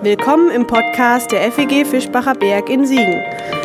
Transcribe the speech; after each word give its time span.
Willkommen 0.00 0.52
im 0.52 0.64
Podcast 0.64 1.32
der 1.32 1.50
FEG 1.50 1.84
Fischbacher 1.84 2.34
Berg 2.34 2.70
in 2.70 2.86
Siegen. 2.86 3.20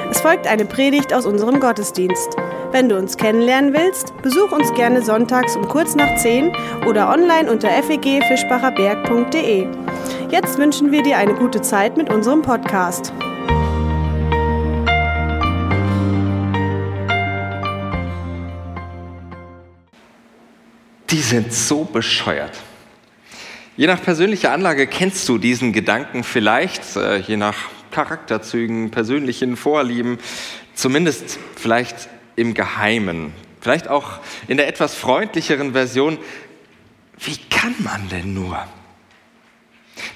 Es 0.10 0.20
folgt 0.20 0.48
eine 0.48 0.66
Predigt 0.66 1.14
aus 1.14 1.28
unserem 1.28 1.60
Gottesdienst. 1.60 2.36
Wenn 2.72 2.90
du 2.90 2.98
uns 2.98 3.18
kennenlernen 3.18 3.72
willst, 3.72 4.20
besuch 4.24 4.52
uns 4.52 4.74
gerne 4.74 5.04
sonntags 5.04 5.56
um 5.56 5.68
kurz 5.68 5.94
nach 5.94 6.16
10 6.16 6.52
oder 6.88 7.12
online 7.12 7.52
unter 7.52 7.70
fegfischbacherberg.de. 7.70 9.68
Jetzt 10.32 10.58
wünschen 10.58 10.92
wir 10.92 11.04
dir 11.04 11.20
eine 11.20 11.36
gute 11.36 11.62
Zeit 11.62 11.98
mit 11.98 12.12
unserem 12.12 12.42
Podcast. 12.42 13.14
Die 21.12 21.22
sind 21.22 21.54
so 21.54 21.84
bescheuert. 21.84 22.58
Je 23.76 23.88
nach 23.88 24.04
persönlicher 24.04 24.52
Anlage 24.52 24.86
kennst 24.86 25.28
du 25.28 25.40
diesen 25.40 25.74
Gedanken 25.74 26.24
vielleicht, 26.24 26.96
äh, 26.96 27.18
je 27.18 27.38
nach 27.38 27.56
Charakterzügen, 27.90 28.92
persönlichen 28.92 29.58
Vorlieben, 29.58 30.20
zumindest 30.76 31.40
vielleicht 31.56 32.08
im 32.36 32.54
Geheimen, 32.54 33.34
vielleicht 33.62 33.88
auch 33.88 34.20
in 34.48 34.58
der 34.58 34.68
etwas 34.68 34.94
freundlicheren 34.94 35.74
Version. 35.74 36.20
Wie 37.18 37.38
kann 37.50 37.74
man 37.80 38.10
denn 38.10 38.36
nur? 38.36 38.64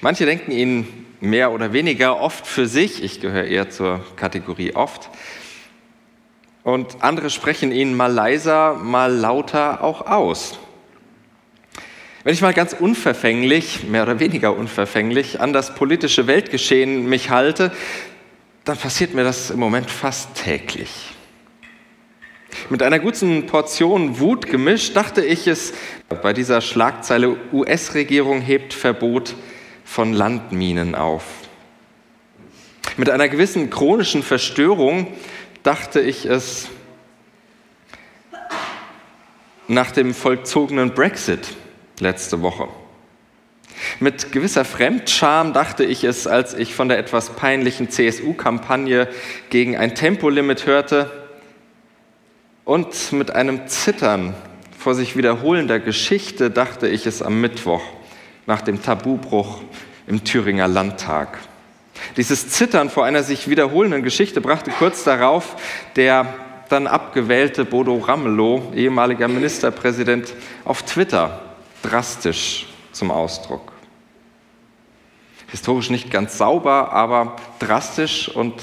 Manche 0.01 0.27
denken 0.27 0.51
ihn 0.51 1.07
mehr 1.19 1.51
oder 1.51 1.73
weniger 1.73 2.21
oft 2.21 2.45
für 2.45 2.67
sich, 2.67 3.03
ich 3.03 3.21
gehöre 3.21 3.45
eher 3.45 3.71
zur 3.71 4.05
Kategorie 4.17 4.75
oft, 4.75 5.09
und 6.61 7.01
andere 7.01 7.31
sprechen 7.31 7.71
ihn 7.71 7.95
mal 7.95 8.11
leiser, 8.11 8.75
mal 8.75 9.11
lauter 9.11 9.83
auch 9.83 10.05
aus. 10.05 10.59
Wenn 12.27 12.33
ich 12.33 12.41
mal 12.41 12.53
ganz 12.53 12.73
unverfänglich, 12.73 13.85
mehr 13.85 14.03
oder 14.03 14.19
weniger 14.19 14.53
unverfänglich, 14.53 15.39
an 15.39 15.53
das 15.53 15.75
politische 15.75 16.27
Weltgeschehen 16.27 17.07
mich 17.07 17.29
halte, 17.29 17.71
dann 18.65 18.75
passiert 18.75 19.13
mir 19.13 19.23
das 19.23 19.49
im 19.49 19.59
Moment 19.59 19.89
fast 19.89 20.35
täglich. 20.35 20.89
Mit 22.69 22.83
einer 22.83 22.99
guten 22.99 23.45
Portion 23.45 24.19
Wut 24.19 24.47
gemischt 24.47 24.93
dachte 24.93 25.23
ich 25.23 25.47
es 25.47 25.73
bei 26.21 26.33
dieser 26.33 26.59
Schlagzeile 26.59 27.37
US-Regierung 27.53 28.41
hebt 28.41 28.73
Verbot 28.73 29.33
von 29.85 30.11
Landminen 30.11 30.95
auf. 30.95 31.23
Mit 32.97 33.09
einer 33.09 33.29
gewissen 33.29 33.69
chronischen 33.69 34.21
Verstörung 34.21 35.13
dachte 35.63 36.01
ich 36.01 36.25
es 36.25 36.67
nach 39.69 39.91
dem 39.91 40.13
vollzogenen 40.13 40.93
Brexit 40.93 41.55
letzte 41.99 42.41
Woche. 42.41 42.67
Mit 43.99 44.31
gewisser 44.31 44.65
Fremdscham 44.65 45.53
dachte 45.53 45.83
ich 45.83 46.03
es, 46.03 46.27
als 46.27 46.53
ich 46.53 46.73
von 46.73 46.89
der 46.89 46.97
etwas 46.97 47.31
peinlichen 47.31 47.89
CSU-Kampagne 47.89 49.07
gegen 49.49 49.77
ein 49.77 49.95
Tempolimit 49.95 50.65
hörte 50.65 51.11
und 52.65 53.11
mit 53.11 53.31
einem 53.31 53.67
Zittern 53.67 54.33
vor 54.77 54.95
sich 54.95 55.15
wiederholender 55.15 55.79
Geschichte 55.79 56.49
dachte 56.49 56.87
ich 56.87 57.05
es 57.05 57.21
am 57.21 57.39
Mittwoch 57.41 57.81
nach 58.45 58.61
dem 58.61 58.81
Tabubruch 58.81 59.61
im 60.07 60.23
Thüringer 60.23 60.67
Landtag. 60.67 61.39
Dieses 62.15 62.49
Zittern 62.49 62.89
vor 62.89 63.05
einer 63.05 63.23
sich 63.23 63.49
wiederholenden 63.49 64.03
Geschichte 64.03 64.41
brachte 64.41 64.71
kurz 64.71 65.03
darauf 65.03 65.55
der 65.95 66.33
dann 66.69 66.87
abgewählte 66.87 67.63
Bodo 67.63 67.97
Ramelow, 67.97 68.73
ehemaliger 68.75 69.29
Ministerpräsident, 69.29 70.33
auf 70.65 70.83
Twitter 70.83 71.46
drastisch 71.81 72.67
zum 72.91 73.11
Ausdruck. 73.11 73.73
Historisch 75.47 75.89
nicht 75.89 76.11
ganz 76.11 76.37
sauber, 76.37 76.91
aber 76.91 77.35
drastisch 77.59 78.29
und 78.29 78.53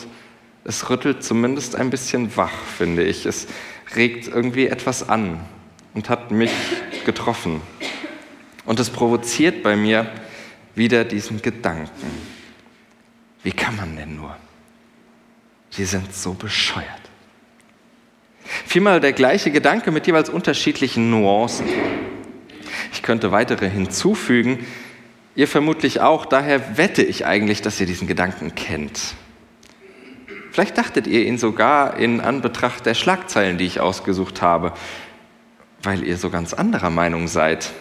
es 0.64 0.88
rüttelt 0.90 1.22
zumindest 1.22 1.76
ein 1.76 1.90
bisschen 1.90 2.36
wach, 2.36 2.52
finde 2.76 3.04
ich. 3.04 3.26
Es 3.26 3.46
regt 3.94 4.28
irgendwie 4.28 4.66
etwas 4.66 5.08
an 5.08 5.40
und 5.94 6.08
hat 6.08 6.30
mich 6.30 6.52
getroffen. 7.04 7.60
Und 8.64 8.80
es 8.80 8.90
provoziert 8.90 9.62
bei 9.62 9.76
mir 9.76 10.10
wieder 10.74 11.04
diesen 11.04 11.40
Gedanken. 11.40 12.10
Wie 13.42 13.52
kann 13.52 13.76
man 13.76 13.96
denn 13.96 14.16
nur? 14.16 14.36
Die 15.76 15.84
sind 15.84 16.14
so 16.14 16.32
bescheuert. 16.32 16.86
Viermal 18.66 19.00
der 19.00 19.12
gleiche 19.12 19.50
Gedanke 19.50 19.90
mit 19.90 20.06
jeweils 20.06 20.28
unterschiedlichen 20.28 21.10
Nuancen. 21.10 21.66
Ich 22.94 23.02
könnte 23.02 23.32
weitere 23.32 23.68
hinzufügen. 23.68 24.64
Ihr 25.34 25.48
vermutlich 25.48 26.00
auch, 26.00 26.26
daher 26.26 26.78
wette 26.78 27.02
ich 27.02 27.26
eigentlich, 27.26 27.60
dass 27.60 27.80
ihr 27.80 27.86
diesen 27.86 28.06
Gedanken 28.06 28.54
kennt. 28.54 29.16
Vielleicht 30.52 30.78
dachtet 30.78 31.08
ihr 31.08 31.26
ihn 31.26 31.36
sogar 31.36 31.96
in 31.96 32.20
Anbetracht 32.20 32.86
der 32.86 32.94
Schlagzeilen, 32.94 33.58
die 33.58 33.66
ich 33.66 33.80
ausgesucht 33.80 34.42
habe, 34.42 34.72
weil 35.82 36.04
ihr 36.04 36.16
so 36.16 36.30
ganz 36.30 36.54
anderer 36.54 36.90
Meinung 36.90 37.26
seid. 37.26 37.72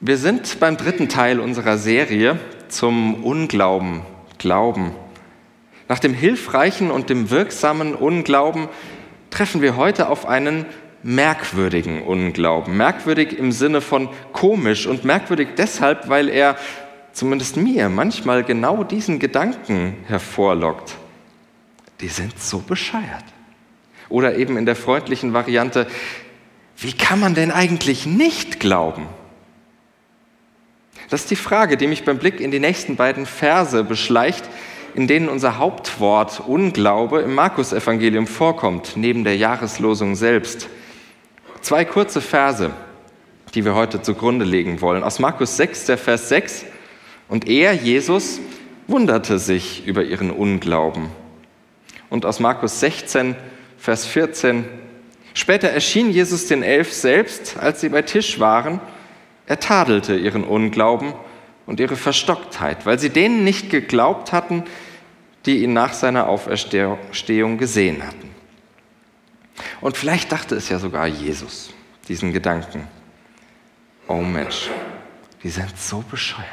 Wir 0.00 0.16
sind 0.16 0.60
beim 0.60 0.76
dritten 0.76 1.08
Teil 1.08 1.40
unserer 1.40 1.78
Serie 1.78 2.38
zum 2.68 3.24
Unglauben, 3.24 4.02
Glauben. 4.38 4.92
Nach 5.88 5.98
dem 5.98 6.14
hilfreichen 6.14 6.92
und 6.92 7.10
dem 7.10 7.30
wirksamen 7.30 7.96
Unglauben 7.96 8.68
treffen 9.30 9.62
wir 9.62 9.76
heute 9.76 10.08
auf 10.08 10.26
einen 10.26 10.66
merkwürdigen 11.04 12.02
Unglauben. 12.02 12.76
Merkwürdig 12.76 13.38
im 13.38 13.52
Sinne 13.52 13.80
von 13.80 14.08
komisch 14.32 14.86
und 14.86 15.04
merkwürdig 15.04 15.48
deshalb, 15.56 16.08
weil 16.08 16.28
er 16.28 16.56
zumindest 17.12 17.56
mir 17.56 17.88
manchmal 17.88 18.42
genau 18.42 18.82
diesen 18.82 19.18
Gedanken 19.20 19.96
hervorlockt. 20.06 20.96
Die 22.00 22.08
sind 22.08 22.40
so 22.40 22.58
bescheuert. 22.58 23.24
Oder 24.08 24.36
eben 24.36 24.56
in 24.56 24.66
der 24.66 24.76
freundlichen 24.76 25.32
Variante, 25.32 25.86
wie 26.76 26.92
kann 26.92 27.20
man 27.20 27.34
denn 27.34 27.50
eigentlich 27.50 28.06
nicht 28.06 28.58
glauben? 28.58 29.06
Das 31.10 31.22
ist 31.22 31.30
die 31.30 31.36
Frage, 31.36 31.76
die 31.76 31.86
mich 31.86 32.04
beim 32.04 32.18
Blick 32.18 32.40
in 32.40 32.50
die 32.50 32.60
nächsten 32.60 32.96
beiden 32.96 33.26
Verse 33.26 33.84
beschleicht, 33.84 34.48
in 34.94 35.06
denen 35.06 35.28
unser 35.28 35.58
Hauptwort 35.58 36.40
Unglaube 36.46 37.20
im 37.20 37.34
Markus-Evangelium 37.34 38.26
vorkommt, 38.26 38.92
neben 38.96 39.22
der 39.22 39.36
Jahreslosung 39.36 40.14
selbst. 40.14 40.68
Zwei 41.64 41.86
kurze 41.86 42.20
Verse, 42.20 42.72
die 43.54 43.64
wir 43.64 43.74
heute 43.74 44.02
zugrunde 44.02 44.44
legen 44.44 44.82
wollen. 44.82 45.02
Aus 45.02 45.18
Markus 45.18 45.56
6, 45.56 45.86
der 45.86 45.96
Vers 45.96 46.28
6. 46.28 46.66
Und 47.26 47.48
er, 47.48 47.72
Jesus, 47.72 48.38
wunderte 48.86 49.38
sich 49.38 49.86
über 49.86 50.04
ihren 50.04 50.30
Unglauben. 50.30 51.08
Und 52.10 52.26
aus 52.26 52.38
Markus 52.38 52.80
16, 52.80 53.34
Vers 53.78 54.04
14. 54.04 54.66
Später 55.32 55.70
erschien 55.70 56.10
Jesus 56.10 56.48
den 56.48 56.62
Elf 56.62 56.92
selbst, 56.92 57.56
als 57.56 57.80
sie 57.80 57.88
bei 57.88 58.02
Tisch 58.02 58.38
waren. 58.38 58.78
Er 59.46 59.58
tadelte 59.58 60.16
ihren 60.16 60.44
Unglauben 60.44 61.14
und 61.64 61.80
ihre 61.80 61.96
Verstocktheit, 61.96 62.84
weil 62.84 62.98
sie 62.98 63.08
denen 63.08 63.42
nicht 63.42 63.70
geglaubt 63.70 64.32
hatten, 64.32 64.64
die 65.46 65.64
ihn 65.64 65.72
nach 65.72 65.94
seiner 65.94 66.28
Auferstehung 66.28 67.56
gesehen 67.56 68.06
hatten. 68.06 68.33
Und 69.80 69.96
vielleicht 69.96 70.32
dachte 70.32 70.56
es 70.56 70.68
ja 70.68 70.78
sogar 70.78 71.06
Jesus, 71.06 71.70
diesen 72.08 72.32
Gedanken. 72.32 72.88
Oh 74.08 74.20
Mensch, 74.20 74.68
die 75.42 75.50
sind 75.50 75.78
so 75.78 76.04
bescheuert. 76.10 76.48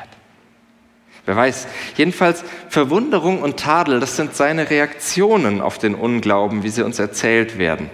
Wer 1.25 1.35
weiß, 1.35 1.67
jedenfalls 1.97 2.43
Verwunderung 2.69 3.41
und 3.41 3.59
Tadel, 3.59 3.99
das 3.99 4.15
sind 4.15 4.35
seine 4.35 4.69
Reaktionen 4.69 5.61
auf 5.61 5.77
den 5.77 5.93
Unglauben, 5.93 6.63
wie 6.63 6.69
sie 6.69 6.83
uns 6.83 6.97
erzählt 6.97 7.57
werden. 7.57 7.89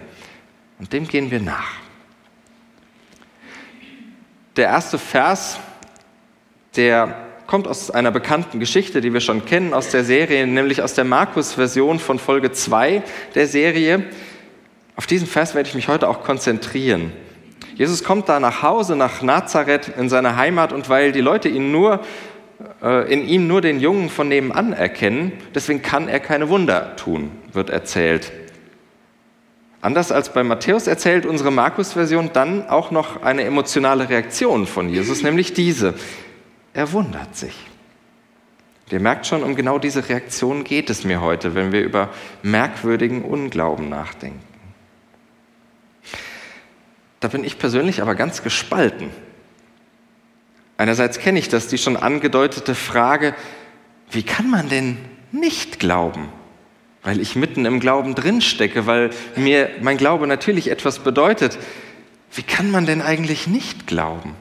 Und 0.79 0.93
dem 0.93 1.07
gehen 1.07 1.29
wir 1.31 1.41
nach. 1.41 1.73
Der 4.55 4.67
erste 4.67 4.97
Vers, 4.97 5.59
der 6.75 7.27
kommt 7.47 7.67
aus 7.67 7.91
einer 7.91 8.11
bekannten 8.11 8.59
Geschichte, 8.59 9.01
die 9.01 9.13
wir 9.13 9.21
schon 9.21 9.45
kennen 9.45 9.73
aus 9.73 9.89
der 9.89 10.03
Serie, 10.03 10.45
nämlich 10.47 10.81
aus 10.81 10.93
der 10.93 11.05
Markus-Version 11.05 11.99
von 11.99 12.19
Folge 12.19 12.51
2 12.51 13.03
der 13.35 13.47
Serie. 13.47 14.05
Auf 14.97 15.05
diesen 15.05 15.27
Vers 15.27 15.53
werde 15.53 15.69
ich 15.69 15.75
mich 15.75 15.87
heute 15.87 16.09
auch 16.09 16.23
konzentrieren. 16.23 17.13
Jesus 17.75 18.03
kommt 18.03 18.27
da 18.27 18.39
nach 18.39 18.63
Hause, 18.63 18.95
nach 18.95 19.21
Nazareth, 19.21 19.89
in 19.95 20.09
seine 20.09 20.35
Heimat, 20.35 20.73
und 20.73 20.89
weil 20.89 21.11
die 21.11 21.21
Leute 21.21 21.49
ihn 21.49 21.71
nur, 21.71 22.01
äh, 22.81 23.13
in 23.13 23.27
ihm 23.27 23.45
nur 23.45 23.61
den 23.61 23.79
Jungen 23.79 24.09
von 24.09 24.27
nebenan 24.27 24.73
erkennen, 24.73 25.33
deswegen 25.53 25.83
kann 25.83 26.07
er 26.07 26.19
keine 26.19 26.49
Wunder 26.49 26.95
tun, 26.95 27.29
wird 27.53 27.69
erzählt. 27.69 28.31
Anders 29.81 30.11
als 30.11 30.33
bei 30.33 30.43
Matthäus 30.43 30.87
erzählt 30.87 31.27
unsere 31.27 31.51
Markus-Version 31.51 32.31
dann 32.33 32.67
auch 32.67 32.89
noch 32.89 33.21
eine 33.21 33.43
emotionale 33.43 34.09
Reaktion 34.09 34.65
von 34.65 34.89
Jesus, 34.89 35.21
nämlich 35.21 35.53
diese. 35.53 35.93
Er 36.73 36.91
wundert 36.91 37.35
sich. 37.35 37.55
Ihr 38.89 38.99
merkt 38.99 39.27
schon, 39.27 39.43
um 39.43 39.55
genau 39.55 39.77
diese 39.77 40.09
Reaktion 40.09 40.63
geht 40.63 40.89
es 40.89 41.03
mir 41.03 41.21
heute, 41.21 41.53
wenn 41.53 41.71
wir 41.71 41.81
über 41.81 42.09
merkwürdigen 42.41 43.21
Unglauben 43.21 43.89
nachdenken. 43.89 44.46
Da 47.19 47.29
bin 47.29 47.43
ich 47.43 47.57
persönlich 47.57 48.01
aber 48.01 48.15
ganz 48.15 48.43
gespalten. 48.43 49.09
Einerseits 50.77 51.19
kenne 51.19 51.39
ich 51.39 51.49
das, 51.49 51.67
die 51.67 51.77
schon 51.77 51.97
angedeutete 51.97 52.75
Frage, 52.75 53.33
wie 54.11 54.23
kann 54.23 54.49
man 54.49 54.69
denn 54.69 54.97
nicht 55.31 55.79
glauben? 55.79 56.29
Weil 57.03 57.19
ich 57.19 57.35
mitten 57.35 57.65
im 57.65 57.79
Glauben 57.79 58.15
drinstecke, 58.15 58.85
weil 58.85 59.09
mir 59.35 59.69
mein 59.81 59.97
Glaube 59.97 60.27
natürlich 60.27 60.69
etwas 60.69 60.99
bedeutet. 60.99 61.57
Wie 62.31 62.43
kann 62.43 62.69
man 62.69 62.85
denn 62.85 63.01
eigentlich 63.01 63.47
nicht 63.47 63.87
glauben? 63.87 64.35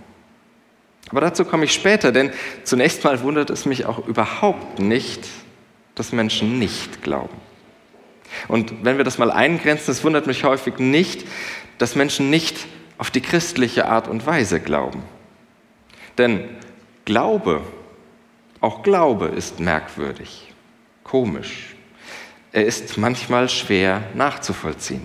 Aber 1.10 1.20
dazu 1.20 1.44
komme 1.44 1.64
ich 1.64 1.72
später, 1.72 2.12
denn 2.12 2.32
zunächst 2.64 3.04
mal 3.04 3.22
wundert 3.22 3.50
es 3.50 3.64
mich 3.64 3.86
auch 3.86 4.06
überhaupt 4.06 4.80
nicht, 4.80 5.26
dass 5.94 6.12
Menschen 6.12 6.58
nicht 6.58 7.02
glauben. 7.02 7.36
Und 8.48 8.84
wenn 8.84 8.96
wir 8.96 9.04
das 9.04 9.18
mal 9.18 9.30
eingrenzen, 9.30 9.92
es 9.92 10.04
wundert 10.04 10.26
mich 10.26 10.44
häufig 10.44 10.78
nicht, 10.78 11.24
dass 11.78 11.94
Menschen 11.94 12.30
nicht 12.30 12.66
auf 12.98 13.10
die 13.10 13.20
christliche 13.20 13.86
Art 13.86 14.08
und 14.08 14.26
Weise 14.26 14.60
glauben. 14.60 15.02
Denn 16.18 16.48
Glaube, 17.04 17.62
auch 18.60 18.82
Glaube 18.82 19.26
ist 19.26 19.60
merkwürdig, 19.60 20.52
komisch. 21.04 21.76
Er 22.52 22.64
ist 22.64 22.96
manchmal 22.96 23.48
schwer 23.48 24.02
nachzuvollziehen. 24.14 25.02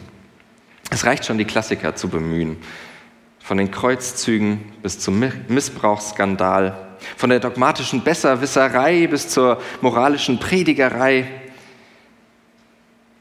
Es 0.89 1.05
reicht 1.05 1.25
schon, 1.25 1.37
die 1.37 1.45
Klassiker 1.45 1.95
zu 1.95 2.09
bemühen. 2.09 2.57
Von 3.39 3.57
den 3.57 3.71
Kreuzzügen 3.71 4.71
bis 4.81 4.99
zum 4.99 5.23
Missbrauchsskandal, 5.47 6.97
von 7.17 7.29
der 7.29 7.39
dogmatischen 7.39 8.03
Besserwisserei 8.03 9.07
bis 9.07 9.29
zur 9.29 9.61
moralischen 9.81 10.39
Predigerei. 10.39 11.27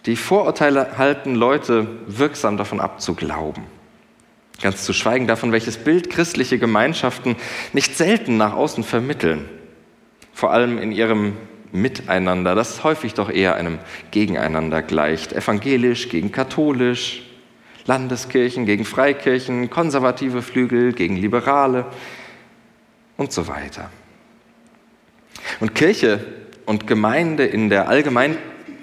Die 0.06 0.16
Vorurteile 0.16 0.96
halten 0.96 1.34
Leute 1.34 1.86
wirksam 2.06 2.56
davon 2.56 2.80
ab 2.80 3.00
zu 3.00 3.14
glauben. 3.14 3.64
Ganz 4.62 4.84
zu 4.84 4.92
schweigen 4.92 5.26
davon, 5.26 5.52
welches 5.52 5.78
Bild 5.78 6.10
christliche 6.10 6.58
Gemeinschaften 6.58 7.36
nicht 7.72 7.96
selten 7.96 8.36
nach 8.36 8.54
außen 8.54 8.84
vermitteln. 8.84 9.48
Vor 10.32 10.52
allem 10.52 10.78
in 10.78 10.92
ihrem 10.92 11.36
Miteinander, 11.72 12.54
das 12.54 12.82
häufig 12.82 13.14
doch 13.14 13.30
eher 13.30 13.54
einem 13.54 13.78
Gegeneinander 14.10 14.82
gleicht. 14.82 15.32
Evangelisch 15.32 16.08
gegen 16.08 16.32
katholisch, 16.32 17.22
Landeskirchen 17.86 18.66
gegen 18.66 18.84
Freikirchen, 18.84 19.70
konservative 19.70 20.42
Flügel 20.42 20.92
gegen 20.92 21.16
Liberale 21.16 21.86
und 23.16 23.32
so 23.32 23.48
weiter. 23.48 23.90
Und 25.60 25.74
Kirche 25.74 26.24
und 26.66 26.86
Gemeinde 26.86 27.46
in 27.46 27.68
der 27.68 27.88
allgemein 27.88 28.36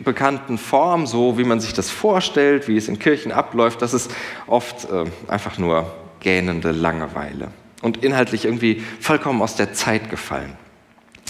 bekannten 0.03 0.57
Form, 0.57 1.05
so 1.05 1.38
wie 1.38 1.44
man 1.44 1.59
sich 1.59 1.73
das 1.73 1.89
vorstellt, 1.89 2.67
wie 2.67 2.77
es 2.77 2.88
in 2.88 2.99
Kirchen 2.99 3.31
abläuft, 3.31 3.81
das 3.81 3.94
ist 3.94 4.11
oft 4.45 4.89
äh, 4.89 5.05
einfach 5.27 5.57
nur 5.57 5.91
gähnende 6.19 6.71
Langeweile 6.71 7.49
und 7.81 8.03
inhaltlich 8.03 8.45
irgendwie 8.45 8.83
vollkommen 8.99 9.41
aus 9.41 9.55
der 9.55 9.73
Zeit 9.73 10.09
gefallen. 10.09 10.53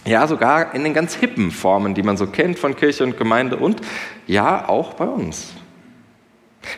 Ja, 0.06 0.26
sogar 0.28 0.74
in 0.74 0.84
den 0.84 0.94
ganz 0.94 1.16
hippen 1.16 1.52
Formen, 1.52 1.94
die 1.94 2.04
man 2.04 2.16
so 2.16 2.28
kennt 2.28 2.60
von 2.60 2.76
Kirche 2.76 3.04
und 3.04 3.18
Gemeinde 3.18 3.58
und 3.58 3.82
ja, 4.26 4.70
auch 4.70 4.94
bei 4.94 5.06
uns. 5.06 5.54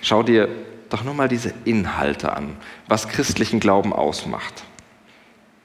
Schau 0.01 0.23
dir 0.23 0.49
doch 0.89 1.03
nur 1.03 1.13
mal 1.13 1.27
diese 1.27 1.53
Inhalte 1.65 2.33
an, 2.33 2.57
was 2.87 3.07
christlichen 3.07 3.59
Glauben 3.59 3.93
ausmacht. 3.93 4.63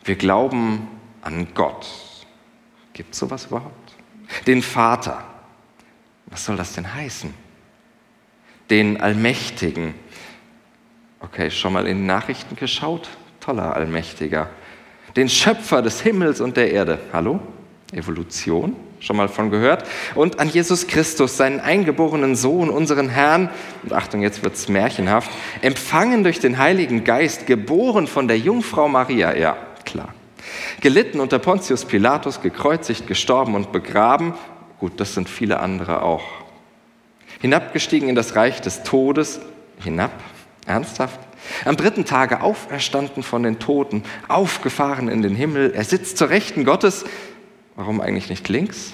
Wir 0.04 0.16
glauben 0.16 0.88
an 1.22 1.48
Gott. 1.54 1.86
Gibt 2.92 3.14
es 3.14 3.20
sowas 3.20 3.46
überhaupt? 3.46 3.94
Den 4.46 4.62
Vater, 4.62 5.24
was 6.26 6.44
soll 6.44 6.56
das 6.56 6.74
denn 6.74 6.94
heißen? 6.94 7.32
Den 8.70 9.00
Allmächtigen. 9.00 9.94
Okay, 11.20 11.50
schon 11.50 11.72
mal 11.72 11.86
in 11.86 11.98
die 11.98 12.06
Nachrichten 12.06 12.56
geschaut? 12.56 13.08
Toller 13.40 13.74
Allmächtiger. 13.74 14.48
Den 15.16 15.28
Schöpfer 15.28 15.82
des 15.82 16.00
Himmels 16.00 16.40
und 16.40 16.56
der 16.56 16.72
Erde. 16.72 16.98
Hallo? 17.12 17.40
Evolution? 17.92 18.76
Schon 19.00 19.16
mal 19.16 19.28
von 19.28 19.50
gehört? 19.50 19.86
Und 20.14 20.40
an 20.40 20.48
Jesus 20.48 20.86
Christus, 20.86 21.36
seinen 21.36 21.60
eingeborenen 21.60 22.36
Sohn, 22.36 22.70
unseren 22.70 23.10
Herrn. 23.10 23.50
Und 23.82 23.92
Achtung, 23.92 24.22
jetzt 24.22 24.42
wird 24.42 24.54
es 24.54 24.68
märchenhaft. 24.68 25.30
Empfangen 25.60 26.24
durch 26.24 26.40
den 26.40 26.58
Heiligen 26.58 27.04
Geist, 27.04 27.46
geboren 27.46 28.06
von 28.06 28.28
der 28.28 28.38
Jungfrau 28.38 28.88
Maria. 28.88 29.36
Ja, 29.36 29.58
klar. 29.84 30.14
Gelitten 30.80 31.20
unter 31.20 31.38
Pontius 31.38 31.84
Pilatus, 31.84 32.40
gekreuzigt, 32.40 33.06
gestorben 33.06 33.54
und 33.54 33.72
begraben 33.72 34.34
Gut, 34.80 35.00
das 35.00 35.14
sind 35.14 35.28
viele 35.28 35.60
andere 35.60 36.02
auch. 36.02 36.24
Hinabgestiegen 37.40 38.08
in 38.08 38.14
das 38.14 38.36
Reich 38.36 38.60
des 38.60 38.82
Todes, 38.82 39.40
hinab, 39.82 40.12
ernsthaft. 40.66 41.20
Am 41.64 41.76
dritten 41.76 42.04
Tage 42.04 42.40
auferstanden 42.40 43.22
von 43.22 43.42
den 43.42 43.58
Toten, 43.58 44.02
aufgefahren 44.28 45.08
in 45.08 45.22
den 45.22 45.34
Himmel. 45.34 45.72
Er 45.74 45.84
sitzt 45.84 46.16
zur 46.16 46.30
Rechten 46.30 46.64
Gottes. 46.64 47.04
Warum 47.76 48.00
eigentlich 48.00 48.30
nicht 48.30 48.48
links? 48.48 48.92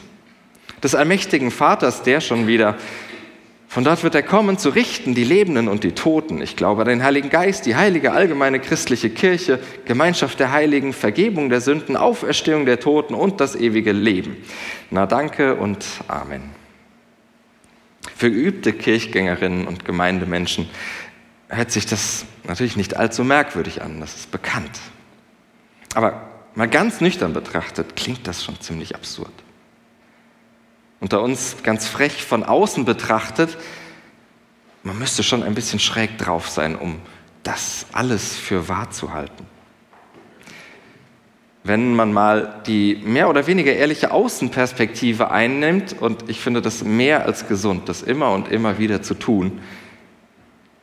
Des 0.82 0.94
allmächtigen 0.94 1.50
Vaters, 1.50 2.02
der 2.02 2.20
schon 2.20 2.46
wieder. 2.46 2.76
Von 3.70 3.84
dort 3.84 4.02
wird 4.02 4.16
er 4.16 4.24
kommen, 4.24 4.58
zu 4.58 4.70
richten 4.70 5.14
die 5.14 5.22
Lebenden 5.22 5.68
und 5.68 5.84
die 5.84 5.92
Toten. 5.92 6.42
Ich 6.42 6.56
glaube 6.56 6.82
an 6.82 6.88
den 6.88 7.04
Heiligen 7.04 7.30
Geist, 7.30 7.66
die 7.66 7.76
heilige 7.76 8.10
allgemeine 8.10 8.58
christliche 8.58 9.10
Kirche, 9.10 9.60
Gemeinschaft 9.84 10.40
der 10.40 10.50
Heiligen, 10.50 10.92
Vergebung 10.92 11.50
der 11.50 11.60
Sünden, 11.60 11.96
Auferstehung 11.96 12.66
der 12.66 12.80
Toten 12.80 13.14
und 13.14 13.40
das 13.40 13.54
ewige 13.54 13.92
Leben. 13.92 14.38
Na 14.90 15.06
danke 15.06 15.54
und 15.54 15.86
Amen. 16.08 16.50
Für 18.16 18.32
geübte 18.32 18.72
Kirchgängerinnen 18.72 19.68
und 19.68 19.84
Gemeindemenschen 19.84 20.68
hört 21.48 21.70
sich 21.70 21.86
das 21.86 22.26
natürlich 22.48 22.76
nicht 22.76 22.96
allzu 22.96 23.22
merkwürdig 23.22 23.82
an, 23.82 24.00
das 24.00 24.16
ist 24.16 24.32
bekannt. 24.32 24.80
Aber 25.94 26.28
mal 26.56 26.68
ganz 26.68 27.00
nüchtern 27.00 27.34
betrachtet 27.34 27.94
klingt 27.94 28.26
das 28.26 28.42
schon 28.42 28.60
ziemlich 28.60 28.96
absurd. 28.96 29.30
Unter 31.00 31.22
uns 31.22 31.56
ganz 31.62 31.88
frech 31.88 32.24
von 32.24 32.44
außen 32.44 32.84
betrachtet, 32.84 33.56
man 34.82 34.98
müsste 34.98 35.22
schon 35.22 35.42
ein 35.42 35.54
bisschen 35.54 35.80
schräg 35.80 36.18
drauf 36.18 36.48
sein, 36.48 36.76
um 36.76 37.00
das 37.42 37.86
alles 37.92 38.36
für 38.36 38.68
wahr 38.68 38.90
zu 38.90 39.12
halten 39.12 39.46
wenn 41.62 41.94
man 41.94 42.12
mal 42.12 42.62
die 42.66 43.00
mehr 43.04 43.28
oder 43.28 43.46
weniger 43.46 43.72
ehrliche 43.72 44.12
Außenperspektive 44.12 45.30
einnimmt, 45.30 45.94
und 46.00 46.28
ich 46.28 46.40
finde 46.40 46.62
das 46.62 46.82
mehr 46.82 47.26
als 47.26 47.48
gesund, 47.48 47.88
das 47.88 48.02
immer 48.02 48.32
und 48.32 48.48
immer 48.48 48.78
wieder 48.78 49.02
zu 49.02 49.14
tun, 49.14 49.60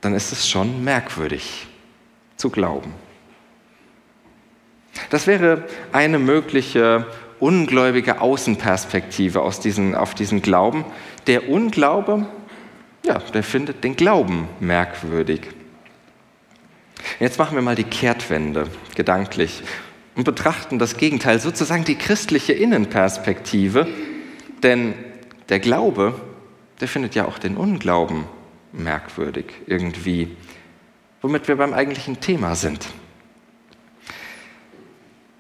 dann 0.02 0.14
ist 0.14 0.32
es 0.32 0.48
schon 0.48 0.84
merkwürdig 0.84 1.68
zu 2.36 2.50
glauben. 2.50 2.94
Das 5.10 5.26
wäre 5.26 5.64
eine 5.92 6.20
mögliche 6.20 7.08
ungläubige 7.40 8.22
Außenperspektive 8.22 9.42
aus 9.42 9.60
diesen, 9.60 9.96
auf 9.96 10.16
diesen 10.16 10.42
Glauben. 10.42 10.86
Der 11.28 11.50
Unglaube, 11.50 12.26
ja, 13.06 13.20
der 13.20 13.44
findet 13.44 13.84
den 13.84 13.96
Glauben 13.96 14.48
merkwürdig. 14.60 15.42
Jetzt 17.20 17.38
machen 17.38 17.56
wir 17.56 17.62
mal 17.62 17.76
die 17.76 17.84
Kehrtwende 17.84 18.68
gedanklich 18.96 19.64
und 20.16 20.24
betrachten 20.24 20.80
das 20.80 20.98
Gegenteil, 20.98 21.40
sozusagen 21.40 21.84
die 21.84 21.96
christliche 21.96 22.54
Innenperspektive. 22.54 23.88
Denn 24.64 24.94
der 25.50 25.60
Glaube, 25.60 26.20
der 26.82 26.88
findet 26.88 27.16
ja 27.16 27.26
auch 27.26 27.40
den 27.40 27.56
Unglauben 27.58 28.26
merkwürdig 28.74 29.46
irgendwie, 29.66 30.36
womit 31.22 31.48
wir 31.48 31.56
beim 31.56 31.74
eigentlichen 31.74 32.20
Thema 32.20 32.56
sind. 32.56 32.88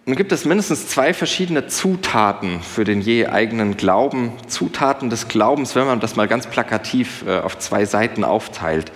Nun 0.08 0.16
gibt 0.16 0.32
es 0.32 0.46
mindestens 0.46 0.88
zwei 0.88 1.14
verschiedene 1.14 1.68
Zutaten 1.68 2.62
für 2.62 2.86
den 2.86 3.02
je 3.02 3.28
eigenen 3.28 3.76
Glauben, 3.76 4.32
Zutaten 4.48 5.10
des 5.10 5.28
Glaubens, 5.28 5.76
wenn 5.76 5.86
man 5.86 6.00
das 6.00 6.16
mal 6.16 6.30
ganz 6.30 6.48
plakativ 6.48 7.26
äh, 7.28 7.40
auf 7.40 7.60
zwei 7.60 7.84
Seiten 7.84 8.24
aufteilt. 8.24 8.94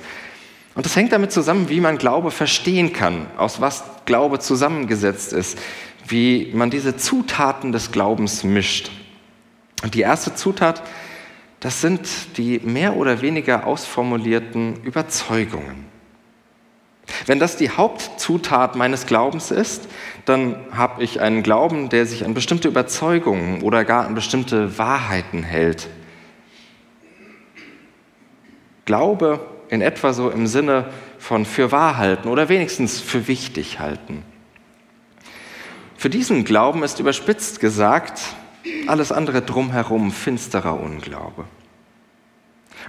Und 0.74 0.86
das 0.86 0.96
hängt 0.96 1.12
damit 1.12 1.34
zusammen, 1.34 1.68
wie 1.68 1.82
man 1.82 1.98
Glaube 1.98 2.32
verstehen 2.32 2.94
kann, 2.94 3.28
aus 3.36 3.60
was 3.60 3.84
Glaube 4.06 4.40
zusammengesetzt 4.40 5.34
ist, 5.34 5.60
wie 6.08 6.50
man 6.54 6.70
diese 6.70 6.96
Zutaten 6.96 7.74
des 7.74 7.92
Glaubens 7.92 8.46
mischt. 8.46 8.90
Und 9.84 9.96
die 9.96 10.02
erste 10.02 10.34
Zutat, 10.34 10.82
das 11.60 11.82
sind 11.82 12.08
die 12.38 12.62
mehr 12.64 12.96
oder 12.96 13.22
weniger 13.22 13.68
ausformulierten 13.68 14.82
Überzeugungen. 14.84 15.92
Wenn 17.26 17.40
das 17.40 17.58
die 17.58 17.70
Hauptzutat 17.70 18.76
meines 18.76 19.06
Glaubens 19.06 19.52
ist, 19.52 19.88
dann 20.26 20.56
habe 20.72 21.04
ich 21.04 21.22
einen 21.22 21.44
Glauben, 21.44 21.90
der 21.90 22.06
sich 22.06 22.26
an 22.26 22.34
bestimmte 22.34 22.68
Überzeugungen 22.68 23.62
oder 23.62 23.84
gar 23.86 24.06
an 24.06 24.16
bestimmte 24.16 24.78
Wahrheiten 24.78 25.44
hält. 25.44 25.88
Glaube 28.86 29.40
in 29.70 29.82
etwa 29.82 30.14
so 30.14 30.30
im 30.30 30.48
Sinne 30.48 30.86
von 31.18 31.46
für 31.46 31.72
wahr 31.72 31.98
halten 31.98 32.28
oder 32.28 32.50
wenigstens 32.50 33.00
für 33.00 33.28
wichtig 33.28 33.80
halten. 33.80 34.24
Für 35.96 36.10
diesen 36.10 36.44
Glauben 36.44 36.84
ist 36.84 37.00
überspitzt 37.00 37.60
gesagt 37.60 38.22
alles 38.88 39.12
andere 39.12 39.42
drumherum 39.42 40.12
finsterer 40.12 40.80
Unglaube. 40.80 41.46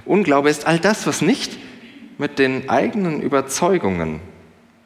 Unglaube 0.05 0.51
ist 0.51 0.67
all 0.67 0.79
das, 0.79 1.07
was 1.07 1.23
nicht 1.23 1.59
mit 2.19 2.39
den 2.39 2.69
eigenen 2.69 3.21
Überzeugungen 3.21 4.21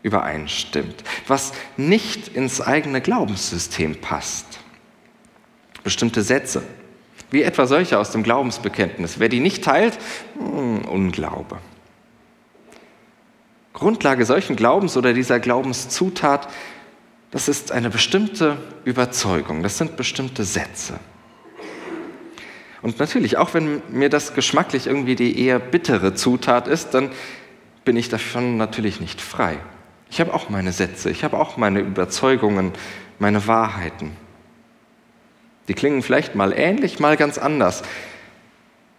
übereinstimmt, 0.03 1.03
was 1.27 1.53
nicht 1.77 2.29
ins 2.29 2.61
eigene 2.61 3.01
Glaubenssystem 3.01 4.01
passt. 4.01 4.61
Bestimmte 5.83 6.23
Sätze, 6.23 6.63
wie 7.31 7.43
etwa 7.43 7.67
solche 7.67 7.99
aus 7.99 8.11
dem 8.11 8.23
Glaubensbekenntnis. 8.23 9.19
Wer 9.19 9.29
die 9.29 9.41
nicht 9.41 9.65
teilt, 9.65 9.99
hm, 10.39 10.85
Unglaube. 10.85 11.59
Grundlage 13.73 14.25
solchen 14.25 14.57
Glaubens 14.57 14.97
oder 14.97 15.13
dieser 15.13 15.39
Glaubenszutat, 15.39 16.49
das 17.31 17.49
ist 17.49 17.73
eine 17.73 17.91
bestimmte 17.91 18.57
Überzeugung, 18.85 19.63
das 19.63 19.77
sind 19.77 19.97
bestimmte 19.97 20.45
Sätze. 20.45 20.99
Und 22.87 23.01
natürlich, 23.01 23.37
auch 23.37 23.53
wenn 23.53 23.83
mir 23.91 24.09
das 24.09 24.35
geschmacklich 24.35 24.87
irgendwie 24.87 25.17
die 25.17 25.45
eher 25.45 25.59
bittere 25.59 26.15
Zutat 26.15 26.69
ist, 26.69 26.91
dann 26.91 27.11
bin 27.85 27.97
ich 27.97 28.09
davon 28.09 28.59
natürlich 28.59 29.01
nicht 29.01 29.21
frei. 29.21 29.59
Ich 30.09 30.21
habe 30.21 30.33
auch 30.33 30.51
meine 30.51 30.71
Sätze, 30.71 31.11
ich 31.11 31.25
habe 31.25 31.37
auch 31.37 31.57
meine 31.57 31.81
Überzeugungen, 31.81 32.71
meine 33.19 33.45
Wahrheiten. 33.49 34.13
Die 35.67 35.75
klingen 35.75 36.01
vielleicht 36.01 36.37
mal 36.37 36.53
ähnlich, 36.53 37.01
mal 37.01 37.17
ganz 37.17 37.39
anders. 37.39 37.83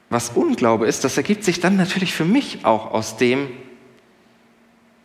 Was 0.10 0.32
Unglaube 0.32 0.86
ist, 0.86 1.06
das 1.06 1.16
ergibt 1.16 1.46
sich 1.46 1.62
dann 1.62 1.78
natürlich 1.78 2.14
für 2.14 2.26
mich 2.26 2.66
auch 2.66 2.92
aus 2.92 3.16
dem, 3.16 3.48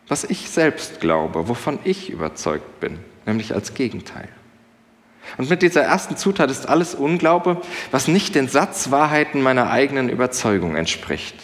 was 0.09 0.25
ich 0.25 0.49
selbst 0.49 0.99
glaube, 0.99 1.47
wovon 1.47 1.79
ich 1.85 2.09
überzeugt 2.09 2.81
bin, 2.81 2.99
nämlich 3.25 3.55
als 3.55 3.75
Gegenteil. 3.75 4.27
Und 5.37 5.49
mit 5.49 5.61
dieser 5.61 5.81
ersten 5.81 6.17
Zutat 6.17 6.51
ist 6.51 6.67
alles 6.67 6.95
Unglaube, 6.95 7.61
was 7.91 8.07
nicht 8.07 8.35
den 8.35 8.47
Satzwahrheiten 8.47 9.41
meiner 9.41 9.69
eigenen 9.69 10.09
Überzeugung 10.09 10.75
entspricht. 10.75 11.35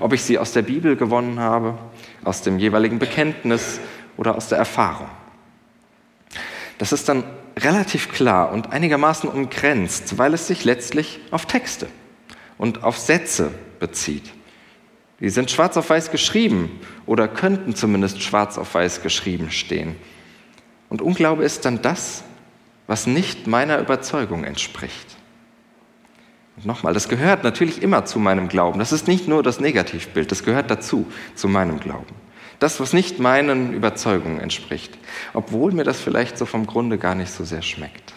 Ob 0.00 0.12
ich 0.12 0.22
sie 0.22 0.38
aus 0.38 0.52
der 0.52 0.62
Bibel 0.62 0.96
gewonnen 0.96 1.40
habe, 1.40 1.78
aus 2.24 2.42
dem 2.42 2.58
jeweiligen 2.58 2.98
Bekenntnis 2.98 3.80
oder 4.16 4.34
aus 4.34 4.48
der 4.48 4.58
Erfahrung. 4.58 5.08
Das 6.76 6.92
ist 6.92 7.08
dann 7.08 7.24
relativ 7.56 8.10
klar 8.10 8.52
und 8.52 8.72
einigermaßen 8.72 9.28
umgrenzt, 9.28 10.18
weil 10.18 10.34
es 10.34 10.46
sich 10.46 10.64
letztlich 10.64 11.20
auf 11.30 11.46
Texte 11.46 11.88
und 12.56 12.84
auf 12.84 12.98
Sätze 12.98 13.50
bezieht. 13.80 14.32
Die 15.20 15.30
sind 15.30 15.50
schwarz 15.50 15.76
auf 15.76 15.90
weiß 15.90 16.10
geschrieben 16.10 16.80
oder 17.06 17.26
könnten 17.26 17.74
zumindest 17.74 18.22
schwarz 18.22 18.58
auf 18.58 18.74
weiß 18.74 19.02
geschrieben 19.02 19.50
stehen. 19.50 19.96
Und 20.88 21.02
Unglaube 21.02 21.42
ist 21.42 21.64
dann 21.64 21.82
das, 21.82 22.22
was 22.88 23.06
nicht 23.06 23.46
meiner 23.46 23.78
Überzeugung 23.78 24.42
entspricht. 24.42 25.16
Und 26.56 26.66
nochmal, 26.66 26.94
das 26.94 27.08
gehört 27.08 27.44
natürlich 27.44 27.82
immer 27.82 28.04
zu 28.04 28.18
meinem 28.18 28.48
Glauben. 28.48 28.80
Das 28.80 28.90
ist 28.90 29.06
nicht 29.06 29.28
nur 29.28 29.44
das 29.44 29.60
Negativbild, 29.60 30.32
das 30.32 30.42
gehört 30.42 30.68
dazu, 30.68 31.06
zu 31.36 31.46
meinem 31.46 31.78
Glauben. 31.78 32.16
Das, 32.58 32.80
was 32.80 32.92
nicht 32.92 33.20
meinen 33.20 33.72
Überzeugungen 33.72 34.40
entspricht, 34.40 34.98
obwohl 35.32 35.70
mir 35.70 35.84
das 35.84 36.00
vielleicht 36.00 36.36
so 36.36 36.46
vom 36.46 36.66
Grunde 36.66 36.98
gar 36.98 37.14
nicht 37.14 37.30
so 37.30 37.44
sehr 37.44 37.62
schmeckt. 37.62 38.14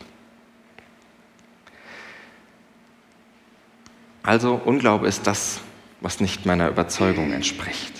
Also 4.24 4.60
Unglaube 4.66 5.06
ist 5.06 5.28
das, 5.28 5.60
was 6.00 6.20
nicht 6.20 6.46
meiner 6.46 6.70
Überzeugung 6.70 7.34
entspricht. 7.34 7.94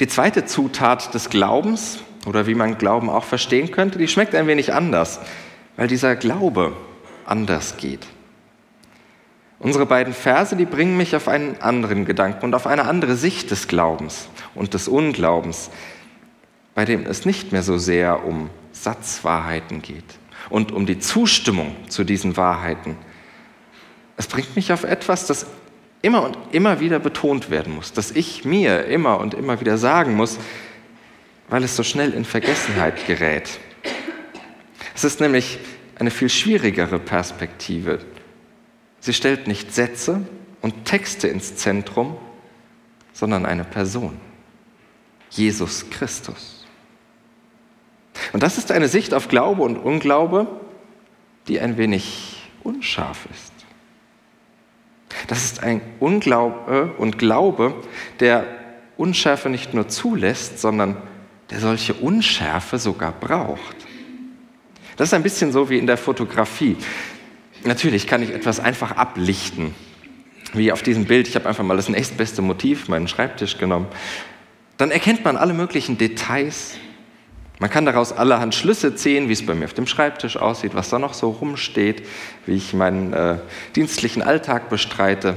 Die 0.00 0.06
zweite 0.06 0.46
Zutat 0.46 1.12
des 1.12 1.28
Glaubens, 1.28 2.02
oder 2.26 2.46
wie 2.46 2.54
man 2.54 2.78
Glauben 2.78 3.10
auch 3.10 3.24
verstehen 3.24 3.70
könnte, 3.70 3.98
die 3.98 4.08
schmeckt 4.08 4.34
ein 4.34 4.46
wenig 4.46 4.72
anders, 4.72 5.20
weil 5.76 5.88
dieser 5.88 6.16
Glaube 6.16 6.72
anders 7.24 7.76
geht. 7.76 8.06
Unsere 9.58 9.86
beiden 9.86 10.12
Verse, 10.12 10.56
die 10.56 10.64
bringen 10.64 10.96
mich 10.96 11.14
auf 11.14 11.28
einen 11.28 11.60
anderen 11.60 12.04
Gedanken 12.04 12.44
und 12.44 12.54
auf 12.54 12.66
eine 12.66 12.84
andere 12.84 13.14
Sicht 13.14 13.50
des 13.52 13.68
Glaubens 13.68 14.28
und 14.56 14.74
des 14.74 14.88
Unglaubens, 14.88 15.70
bei 16.74 16.84
dem 16.84 17.06
es 17.06 17.24
nicht 17.24 17.52
mehr 17.52 17.62
so 17.62 17.78
sehr 17.78 18.24
um 18.24 18.50
Satzwahrheiten 18.72 19.80
geht 19.80 20.18
und 20.50 20.72
um 20.72 20.84
die 20.86 20.98
Zustimmung 20.98 21.76
zu 21.88 22.02
diesen 22.02 22.36
Wahrheiten. 22.36 22.96
Es 24.16 24.26
bringt 24.26 24.56
mich 24.56 24.72
auf 24.72 24.82
etwas, 24.82 25.26
das 25.26 25.46
immer 26.02 26.24
und 26.24 26.36
immer 26.50 26.80
wieder 26.80 26.98
betont 26.98 27.48
werden 27.48 27.76
muss, 27.76 27.92
das 27.92 28.10
ich 28.10 28.44
mir 28.44 28.86
immer 28.86 29.20
und 29.20 29.34
immer 29.34 29.60
wieder 29.60 29.78
sagen 29.78 30.16
muss, 30.16 30.38
weil 31.52 31.64
es 31.64 31.76
so 31.76 31.82
schnell 31.82 32.14
in 32.14 32.24
Vergessenheit 32.24 33.06
gerät. 33.06 33.60
Es 34.94 35.04
ist 35.04 35.20
nämlich 35.20 35.58
eine 35.98 36.10
viel 36.10 36.30
schwierigere 36.30 36.98
Perspektive, 36.98 37.98
Sie 39.00 39.12
stellt 39.12 39.48
nicht 39.48 39.74
Sätze 39.74 40.24
und 40.62 40.86
Texte 40.86 41.28
ins 41.28 41.56
Zentrum, 41.56 42.16
sondern 43.12 43.44
eine 43.44 43.64
Person, 43.64 44.16
Jesus 45.28 45.90
Christus. 45.90 46.64
Und 48.32 48.42
das 48.42 48.56
ist 48.56 48.72
eine 48.72 48.88
Sicht 48.88 49.12
auf 49.12 49.28
Glaube 49.28 49.62
und 49.62 49.76
Unglaube, 49.76 50.46
die 51.48 51.60
ein 51.60 51.76
wenig 51.76 52.48
unscharf 52.62 53.26
ist. 53.30 53.52
Das 55.26 55.44
ist 55.44 55.62
ein 55.62 55.82
Unglaube 56.00 56.94
und 56.96 57.18
Glaube, 57.18 57.74
der 58.20 58.46
Unschärfe 58.96 59.50
nicht 59.50 59.74
nur 59.74 59.88
zulässt, 59.88 60.58
sondern 60.58 60.96
der 61.52 61.60
solche 61.60 61.92
Unschärfe 61.92 62.78
sogar 62.78 63.12
braucht. 63.12 63.76
Das 64.96 65.08
ist 65.08 65.14
ein 65.14 65.22
bisschen 65.22 65.52
so 65.52 65.68
wie 65.68 65.78
in 65.78 65.86
der 65.86 65.98
Fotografie. 65.98 66.76
Natürlich 67.64 68.06
kann 68.06 68.22
ich 68.22 68.30
etwas 68.30 68.58
einfach 68.58 68.92
ablichten. 68.92 69.74
Wie 70.54 70.72
auf 70.72 70.82
diesem 70.82 71.04
Bild, 71.04 71.28
ich 71.28 71.34
habe 71.34 71.48
einfach 71.48 71.62
mal 71.62 71.76
das 71.76 71.90
nächstbeste 71.90 72.40
Motiv, 72.40 72.88
meinen 72.88 73.06
Schreibtisch 73.06 73.58
genommen. 73.58 73.86
Dann 74.78 74.90
erkennt 74.90 75.24
man 75.24 75.36
alle 75.36 75.52
möglichen 75.52 75.98
Details. 75.98 76.76
Man 77.58 77.68
kann 77.68 77.84
daraus 77.84 78.12
allerhand 78.12 78.54
Schlüsse 78.54 78.94
ziehen, 78.94 79.28
wie 79.28 79.34
es 79.34 79.44
bei 79.44 79.54
mir 79.54 79.66
auf 79.66 79.74
dem 79.74 79.86
Schreibtisch 79.86 80.38
aussieht, 80.38 80.74
was 80.74 80.88
da 80.88 80.98
noch 80.98 81.12
so 81.12 81.30
rumsteht, 81.30 82.06
wie 82.46 82.54
ich 82.54 82.72
meinen 82.72 83.12
äh, 83.12 83.36
dienstlichen 83.76 84.22
Alltag 84.22 84.70
bestreite. 84.70 85.36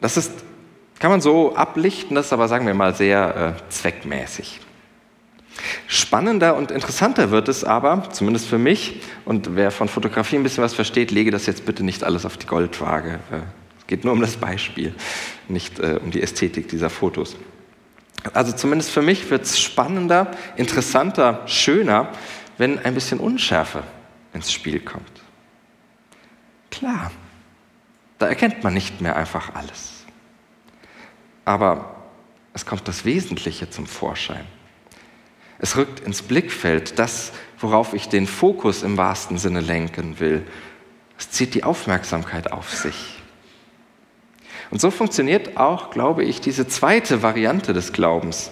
Das 0.00 0.16
ist, 0.16 0.32
kann 1.00 1.10
man 1.10 1.20
so 1.20 1.56
ablichten, 1.56 2.14
das 2.14 2.26
ist 2.26 2.32
aber, 2.32 2.46
sagen 2.46 2.66
wir 2.66 2.74
mal, 2.74 2.94
sehr 2.94 3.56
äh, 3.58 3.70
zweckmäßig. 3.70 4.60
Spannender 5.86 6.54
und 6.54 6.70
interessanter 6.70 7.30
wird 7.30 7.48
es 7.48 7.64
aber, 7.64 8.10
zumindest 8.12 8.46
für 8.46 8.58
mich, 8.58 9.00
und 9.24 9.56
wer 9.56 9.70
von 9.70 9.88
Fotografie 9.88 10.36
ein 10.36 10.42
bisschen 10.42 10.62
was 10.62 10.74
versteht, 10.74 11.10
lege 11.10 11.30
das 11.30 11.46
jetzt 11.46 11.64
bitte 11.64 11.82
nicht 11.82 12.04
alles 12.04 12.24
auf 12.24 12.36
die 12.36 12.46
Goldwaage. 12.46 13.18
Es 13.80 13.86
geht 13.86 14.04
nur 14.04 14.12
um 14.12 14.20
das 14.20 14.36
Beispiel, 14.36 14.94
nicht 15.48 15.80
äh, 15.80 15.98
um 16.02 16.10
die 16.10 16.22
Ästhetik 16.22 16.68
dieser 16.68 16.90
Fotos. 16.90 17.36
Also 18.34 18.52
zumindest 18.52 18.90
für 18.90 19.02
mich 19.02 19.30
wird 19.30 19.44
es 19.44 19.58
spannender, 19.58 20.30
interessanter, 20.56 21.42
schöner, 21.46 22.10
wenn 22.58 22.78
ein 22.78 22.94
bisschen 22.94 23.20
Unschärfe 23.20 23.82
ins 24.34 24.52
Spiel 24.52 24.80
kommt. 24.80 25.22
Klar, 26.70 27.10
da 28.18 28.26
erkennt 28.26 28.62
man 28.62 28.74
nicht 28.74 29.00
mehr 29.00 29.16
einfach 29.16 29.54
alles. 29.54 29.99
Aber 31.44 31.96
es 32.52 32.66
kommt 32.66 32.86
das 32.88 33.04
Wesentliche 33.04 33.70
zum 33.70 33.86
Vorschein. 33.86 34.44
Es 35.58 35.76
rückt 35.76 36.00
ins 36.00 36.22
Blickfeld 36.22 36.98
das, 36.98 37.32
worauf 37.58 37.92
ich 37.92 38.08
den 38.08 38.26
Fokus 38.26 38.82
im 38.82 38.96
wahrsten 38.96 39.38
Sinne 39.38 39.60
lenken 39.60 40.18
will. 40.18 40.46
Es 41.18 41.30
zieht 41.30 41.54
die 41.54 41.64
Aufmerksamkeit 41.64 42.50
auf 42.50 42.70
sich. 42.70 43.20
Und 44.70 44.80
so 44.80 44.90
funktioniert 44.90 45.56
auch, 45.56 45.90
glaube 45.90 46.24
ich, 46.24 46.40
diese 46.40 46.66
zweite 46.66 47.22
Variante 47.22 47.72
des 47.72 47.92
Glaubens 47.92 48.50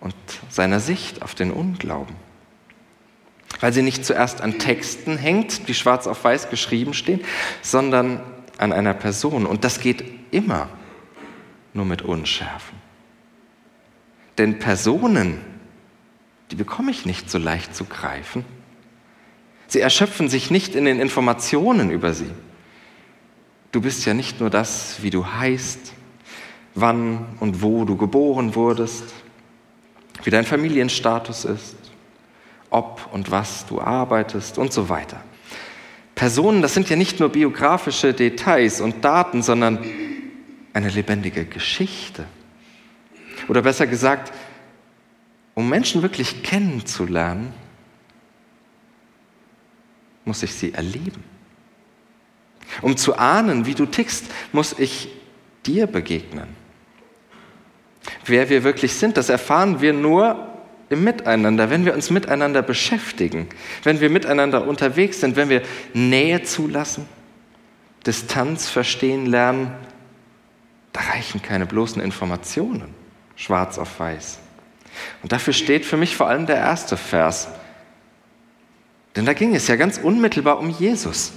und 0.00 0.14
seiner 0.48 0.80
Sicht 0.80 1.22
auf 1.22 1.34
den 1.34 1.50
Unglauben. 1.50 2.16
Weil 3.60 3.72
sie 3.72 3.82
nicht 3.82 4.06
zuerst 4.06 4.40
an 4.40 4.58
Texten 4.58 5.18
hängt, 5.18 5.68
die 5.68 5.74
schwarz 5.74 6.06
auf 6.06 6.24
weiß 6.24 6.48
geschrieben 6.48 6.94
stehen, 6.94 7.20
sondern 7.60 8.20
an 8.58 8.72
einer 8.72 8.94
Person. 8.94 9.46
Und 9.46 9.64
das 9.64 9.80
geht 9.80 10.04
immer 10.30 10.68
nur 11.72 11.84
mit 11.84 12.02
Unschärfen. 12.02 12.78
Denn 14.38 14.58
Personen, 14.58 15.40
die 16.50 16.56
bekomme 16.56 16.90
ich 16.90 17.06
nicht 17.06 17.30
so 17.30 17.38
leicht 17.38 17.74
zu 17.74 17.84
greifen. 17.84 18.44
Sie 19.68 19.80
erschöpfen 19.80 20.28
sich 20.28 20.50
nicht 20.50 20.74
in 20.74 20.84
den 20.84 21.00
Informationen 21.00 21.90
über 21.90 22.12
sie. 22.12 22.30
Du 23.72 23.80
bist 23.80 24.04
ja 24.04 24.12
nicht 24.12 24.40
nur 24.40 24.50
das, 24.50 25.02
wie 25.02 25.10
du 25.10 25.26
heißt, 25.26 25.94
wann 26.74 27.24
und 27.40 27.62
wo 27.62 27.84
du 27.84 27.96
geboren 27.96 28.54
wurdest, 28.54 29.04
wie 30.24 30.30
dein 30.30 30.44
Familienstatus 30.44 31.46
ist, 31.46 31.76
ob 32.68 33.08
und 33.12 33.30
was 33.30 33.66
du 33.66 33.80
arbeitest 33.80 34.58
und 34.58 34.72
so 34.72 34.88
weiter. 34.88 35.22
Personen, 36.14 36.60
das 36.62 36.74
sind 36.74 36.90
ja 36.90 36.96
nicht 36.96 37.18
nur 37.18 37.30
biografische 37.30 38.12
Details 38.12 38.80
und 38.80 39.04
Daten, 39.04 39.42
sondern 39.42 39.78
eine 40.72 40.88
lebendige 40.88 41.44
Geschichte. 41.44 42.26
Oder 43.48 43.62
besser 43.62 43.86
gesagt, 43.86 44.32
um 45.54 45.68
Menschen 45.68 46.02
wirklich 46.02 46.42
kennenzulernen, 46.42 47.52
muss 50.24 50.42
ich 50.42 50.54
sie 50.54 50.72
erleben. 50.72 51.24
Um 52.80 52.96
zu 52.96 53.16
ahnen, 53.18 53.66
wie 53.66 53.74
du 53.74 53.86
tickst, 53.86 54.26
muss 54.52 54.78
ich 54.78 55.08
dir 55.66 55.86
begegnen. 55.86 56.48
Wer 58.24 58.48
wir 58.48 58.64
wirklich 58.64 58.94
sind, 58.94 59.16
das 59.16 59.28
erfahren 59.28 59.80
wir 59.80 59.92
nur 59.92 60.48
im 60.88 61.04
Miteinander, 61.04 61.70
wenn 61.70 61.84
wir 61.84 61.94
uns 61.94 62.10
miteinander 62.10 62.62
beschäftigen, 62.62 63.48
wenn 63.82 64.00
wir 64.00 64.10
miteinander 64.10 64.66
unterwegs 64.66 65.20
sind, 65.20 65.36
wenn 65.36 65.48
wir 65.48 65.62
Nähe 65.94 66.42
zulassen, 66.42 67.06
Distanz 68.06 68.68
verstehen 68.68 69.26
lernen, 69.26 69.72
da 70.92 71.00
reichen 71.00 71.42
keine 71.42 71.66
bloßen 71.66 72.02
Informationen, 72.02 72.94
schwarz 73.36 73.78
auf 73.78 73.98
weiß. 73.98 74.38
Und 75.22 75.32
dafür 75.32 75.52
steht 75.52 75.86
für 75.86 75.96
mich 75.96 76.16
vor 76.16 76.28
allem 76.28 76.46
der 76.46 76.56
erste 76.56 76.96
Vers. 76.96 77.48
Denn 79.16 79.26
da 79.26 79.32
ging 79.32 79.54
es 79.54 79.68
ja 79.68 79.76
ganz 79.76 79.98
unmittelbar 79.98 80.58
um 80.58 80.70
Jesus, 80.70 81.32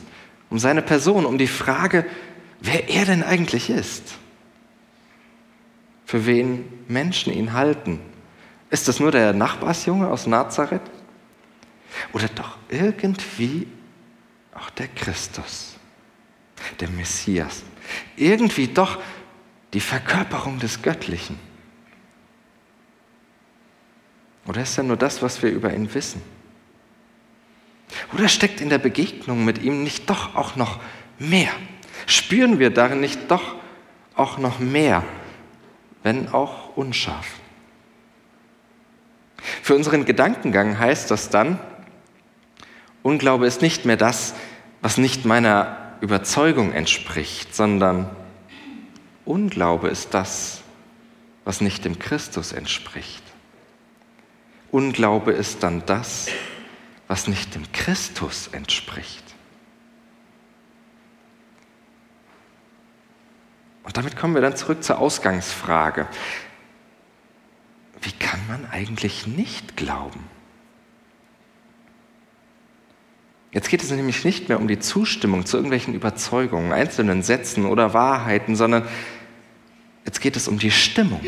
um 0.50 0.59
seine 0.59 0.81
Person, 0.81 1.25
um 1.25 1.38
die 1.38 1.47
Frage, 1.47 2.05
wer 2.62 2.89
er 2.89 3.05
denn 3.05 3.24
eigentlich 3.24 3.69
ist, 3.69 4.15
für 6.05 6.25
wen 6.25 6.65
Menschen 6.88 7.33
ihn 7.33 7.53
halten. 7.53 8.00
Ist 8.69 8.88
das 8.88 9.00
nur 9.00 9.12
der 9.12 9.33
Nachbarsjunge 9.33 10.07
aus 10.07 10.27
Nazareth? 10.27 10.81
Oder 12.13 12.27
doch 12.27 12.57
irgendwie 12.69 13.67
auch 14.53 14.69
der 14.71 14.88
Christus, 14.88 15.75
der 16.79 16.89
Messias? 16.89 17.63
Irgendwie 18.15 18.67
doch 18.67 19.00
die 19.74 19.79
Verkörperung 19.79 20.60
des 20.60 20.81
Göttlichen? 20.81 21.39
Oder 24.48 24.62
ist 24.62 24.77
er 24.77 24.84
nur 24.84 24.98
das, 24.98 25.22
was 25.22 25.41
wir 25.41 25.50
über 25.50 25.74
ihn 25.74 25.93
wissen? 25.93 26.22
Oder 28.13 28.27
steckt 28.27 28.62
in 28.62 28.69
der 28.69 28.77
Begegnung 28.77 29.43
mit 29.43 29.62
ihm 29.62 29.84
nicht 29.84 30.10
doch 30.10 30.36
auch 30.36 30.55
noch 30.55 30.79
mehr? 31.19 31.51
Spüren 32.05 32.60
wir 32.60 32.69
darin 32.69 33.00
nicht 33.00 33.31
doch 33.31 33.55
auch 34.15 34.38
noch 34.38 34.60
mehr, 34.60 35.03
wenn 36.03 36.29
auch 36.29 36.75
unscharf? 36.75 37.27
Für 39.62 39.75
unseren 39.75 40.05
Gedankengang 40.05 40.79
heißt 40.79 41.10
das 41.10 41.29
dann, 41.29 41.60
Unglaube 43.03 43.45
ist 43.45 43.62
nicht 43.62 43.86
mehr 43.86 43.98
das, 43.98 44.34
was 44.81 44.98
nicht 44.98 45.25
meiner 45.25 45.95
Überzeugung 46.01 46.72
entspricht, 46.72 47.55
sondern 47.55 48.10
Unglaube 49.25 49.89
ist 49.89 50.13
das, 50.13 50.62
was 51.44 51.62
nicht 51.62 51.84
dem 51.84 52.00
Christus 52.00 52.51
entspricht. 52.51 53.24
Unglaube 54.72 55.32
ist 55.32 55.63
dann 55.63 55.86
das, 55.86 56.27
was 57.08 57.27
nicht 57.27 57.55
dem 57.55 57.72
Christus 57.72 58.48
entspricht. 58.51 59.24
Und 63.84 63.98
damit 63.98 64.15
kommen 64.15 64.34
wir 64.34 64.41
dann 64.41 64.58
zurück 64.58 64.84
zur 64.84 64.98
Ausgangsfrage. 64.98 66.08
Wie 68.01 68.12
kann 68.12 68.39
man 68.48 68.67
eigentlich 68.70 69.27
nicht 69.27 69.77
glauben? 69.77 70.24
Jetzt 73.51 73.70
geht 73.70 73.82
es 73.82 73.89
nämlich 73.91 74.25
nicht 74.25 74.50
mehr 74.50 74.60
um 74.60 74.67
die 74.67 74.79
Zustimmung 74.79 75.46
zu 75.46 75.55
irgendwelchen 75.55 75.94
Überzeugungen, 75.94 76.74
einzelnen 76.74 77.24
Sätzen 77.24 77.65
oder 77.65 77.94
Wahrheiten, 77.94 78.58
sondern 78.58 78.86
jetzt 80.05 80.21
geht 80.21 80.35
es 80.35 80.47
um 80.47 80.59
die 80.59 80.71
Stimmung 80.71 81.21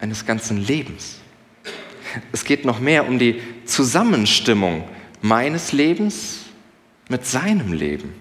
eines 0.00 0.26
ganzen 0.26 0.58
Lebens. 0.58 1.20
Es 2.32 2.44
geht 2.44 2.64
noch 2.64 2.80
mehr 2.80 3.08
um 3.08 3.18
die 3.18 3.40
Zusammenstimmung 3.64 4.88
meines 5.20 5.72
Lebens 5.72 6.40
mit 7.08 7.26
seinem 7.26 7.72
Leben. 7.72 8.14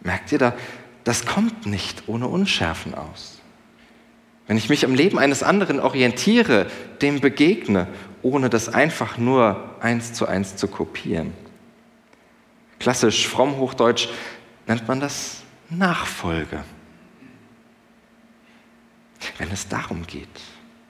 Merkt 0.00 0.32
ihr 0.32 0.38
da, 0.38 0.54
das 1.04 1.24
kommt 1.24 1.66
nicht 1.66 2.04
ohne 2.06 2.28
Unschärfen 2.28 2.94
aus. 2.94 3.40
Wenn 4.46 4.56
ich 4.56 4.68
mich 4.68 4.84
am 4.84 4.94
Leben 4.94 5.18
eines 5.18 5.42
anderen 5.42 5.80
orientiere, 5.80 6.66
dem 7.02 7.20
begegne, 7.20 7.88
ohne 8.22 8.48
das 8.48 8.68
einfach 8.68 9.18
nur 9.18 9.76
eins 9.80 10.12
zu 10.12 10.26
eins 10.26 10.56
zu 10.56 10.68
kopieren. 10.68 11.32
Klassisch 12.78 13.26
fromm 13.26 13.56
Hochdeutsch 13.56 14.08
nennt 14.66 14.86
man 14.86 15.00
das 15.00 15.42
Nachfolge. 15.70 16.62
Wenn 19.38 19.50
es 19.50 19.68
darum 19.68 20.06
geht, 20.06 20.28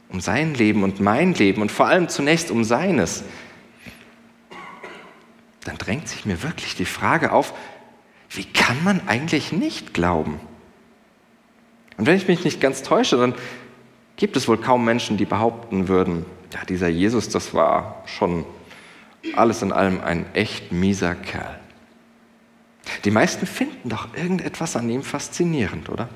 um 0.09 0.21
sein 0.21 0.55
Leben 0.55 0.83
und 0.83 1.01
mein 1.01 1.35
Leben 1.35 1.63
und 1.63 1.73
vor 1.73 1.87
allem 1.87 2.09
zunächst 2.09 2.51
um 2.51 2.65
seines, 2.65 3.25
dann 5.65 5.79
drängt 5.79 6.09
sich 6.09 6.25
mir 6.25 6.43
wirklich 6.43 6.77
die 6.77 6.85
Frage 6.85 7.33
auf, 7.33 7.53
wie 8.31 8.45
kann 8.45 8.83
man 8.85 9.09
eigentlich 9.09 9.53
nicht 9.53 9.95
glauben? 9.95 10.41
Und 11.97 12.07
wenn 12.07 12.17
ich 12.17 12.29
mich 12.29 12.45
nicht 12.45 12.61
ganz 12.61 12.83
täusche, 12.83 13.17
dann 13.17 13.35
gibt 14.17 14.37
es 14.37 14.49
wohl 14.49 14.59
kaum 14.59 14.85
Menschen, 14.85 15.17
die 15.17 15.25
behaupten 15.25 15.89
würden, 15.89 16.25
ja, 16.53 16.65
dieser 16.65 16.89
Jesus, 16.89 17.29
das 17.29 17.55
war 17.55 18.03
schon 18.07 18.45
alles 19.35 19.63
in 19.63 19.73
allem 19.73 20.01
ein 20.01 20.27
echt 20.35 20.73
mieser 20.73 21.15
Kerl. 21.15 21.59
Die 23.05 23.11
meisten 23.11 23.47
finden 23.47 23.89
doch 23.89 24.15
irgendetwas 24.15 24.77
an 24.77 24.89
ihm 24.89 25.03
faszinierend, 25.03 25.89
oder? 25.89 26.09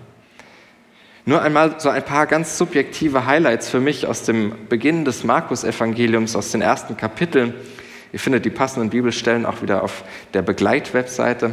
Nur 1.31 1.43
einmal 1.43 1.79
so 1.79 1.89
ein 1.91 2.05
paar 2.05 2.27
ganz 2.27 2.59
subjektive 2.59 3.25
Highlights 3.25 3.69
für 3.69 3.79
mich 3.79 4.05
aus 4.05 4.25
dem 4.25 4.53
Beginn 4.69 5.05
des 5.05 5.23
Markus-Evangeliums, 5.23 6.35
aus 6.35 6.51
den 6.51 6.61
ersten 6.61 6.97
Kapiteln. 6.97 7.55
Ihr 8.13 8.19
findet 8.19 8.45
die 8.45 8.51
passenden 8.51 8.91
Bibelstellen 8.91 9.47
auch 9.47 9.63
wieder 9.63 9.85
auf 9.85 10.03
der 10.35 10.43
Begleitwebseite. 10.43 11.53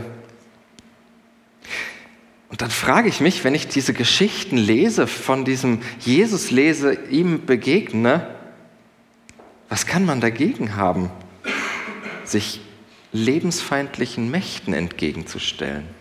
Und 2.49 2.63
dann 2.63 2.71
frage 2.71 3.07
ich 3.07 3.21
mich, 3.21 3.43
wenn 3.43 3.53
ich 3.53 3.67
diese 3.67 3.93
Geschichten 3.93 4.57
lese, 4.57 5.05
von 5.05 5.45
diesem 5.45 5.81
Jesus 5.99 6.49
lese, 6.49 6.95
ihm 7.11 7.45
begegne, 7.45 8.35
was 9.69 9.85
kann 9.85 10.05
man 10.05 10.21
dagegen 10.21 10.75
haben, 10.75 11.11
sich 12.23 12.61
lebensfeindlichen 13.11 14.31
Mächten 14.31 14.73
entgegenzustellen? 14.73 15.96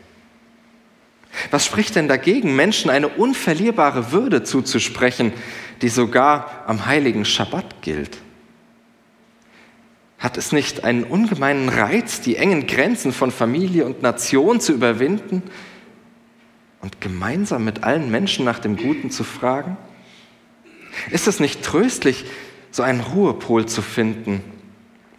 Was 1.51 1.67
spricht 1.67 1.97
denn 1.97 2.09
dagegen, 2.09 2.57
Menschen 2.57 2.91
eine 2.91 3.09
unverlierbare 3.09 4.13
Würde 4.13 4.43
zuzusprechen, 4.43 5.33
die 5.83 5.89
sogar 5.89 6.65
am 6.67 6.87
heiligen 6.87 7.25
Schabbat 7.25 7.83
gilt? 7.83 8.19
Hat 10.19 10.39
es 10.39 10.53
nicht 10.53 10.85
einen 10.85 11.05
ungemeinen 11.05 11.69
Reiz, 11.69 12.21
die 12.21 12.37
engen 12.37 12.67
Grenzen 12.67 13.13
von 13.13 13.31
Familie 13.31 13.85
und 13.85 14.03
Nation 14.03 14.61
zu 14.61 14.73
überwinden 14.73 15.43
und 16.81 17.01
gemeinsam 17.01 17.65
mit 17.65 17.85
allen 17.85 18.11
Menschen 18.11 18.45
nach 18.45 18.59
dem 18.59 18.77
Guten 18.77 19.11
zu 19.11 19.25
fragen? 19.25 19.77
Ist 21.11 21.29
es 21.29 21.39
nicht 21.39 21.63
tröstlich, 21.63 22.25
so 22.71 22.83
einen 22.83 23.01
Ruhepol 23.01 23.67
zu 23.67 23.83
finden, 23.83 24.43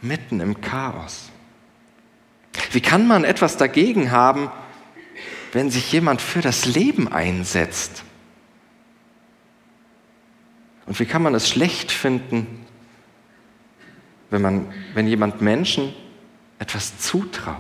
mitten 0.02 0.40
im 0.40 0.62
Chaos? 0.62 1.30
Wie 2.72 2.82
kann 2.82 3.08
man 3.08 3.24
etwas 3.24 3.58
dagegen 3.58 4.12
haben, 4.12 4.50
wenn 5.52 5.70
sich 5.70 5.92
jemand 5.92 6.22
für 6.22 6.42
das 6.42 6.66
Leben 6.66 7.08
einsetzt? 7.08 8.04
Und 10.86 11.00
wie 11.00 11.06
kann 11.06 11.22
man 11.22 11.36
es 11.36 11.50
schlecht 11.50 11.92
finden, 11.92 12.66
wenn, 14.30 14.42
man, 14.42 14.74
wenn 14.94 15.08
jemand 15.08 15.42
Menschen 15.42 15.94
etwas 16.60 16.98
zutraut? 16.98 17.56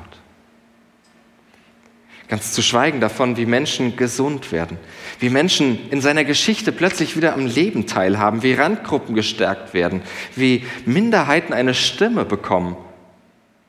Ganz 2.30 2.52
zu 2.52 2.62
schweigen 2.62 3.00
davon, 3.00 3.38
wie 3.38 3.45
Menschen 3.45 3.95
gesund 3.95 4.52
werden, 4.52 4.78
wie 5.19 5.30
Menschen 5.30 5.89
in 5.91 6.02
seiner 6.02 6.26
Geschichte 6.26 6.73
plötzlich 6.73 7.15
wieder 7.15 7.34
am 7.34 7.45
Leben 7.45 7.88
teilhaben, 7.88 8.43
wie 8.43 8.54
Randgruppen 8.54 9.15
gestärkt 9.15 9.73
werden, 9.73 10.02
wie 10.36 10.65
Minderheiten 10.86 11.54
eine 11.54 11.73
Stimme 11.73 12.26
bekommen, 12.26 12.76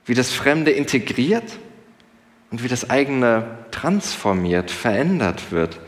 wie 0.07 0.15
das 0.15 0.33
Fremde 0.33 0.73
integriert 0.73 1.59
und 2.51 2.63
wie 2.63 2.69
das 2.69 2.89
eigene 2.89 3.59
transformiert, 3.71 4.71
verändert 4.71 5.53
wird. 5.53 5.81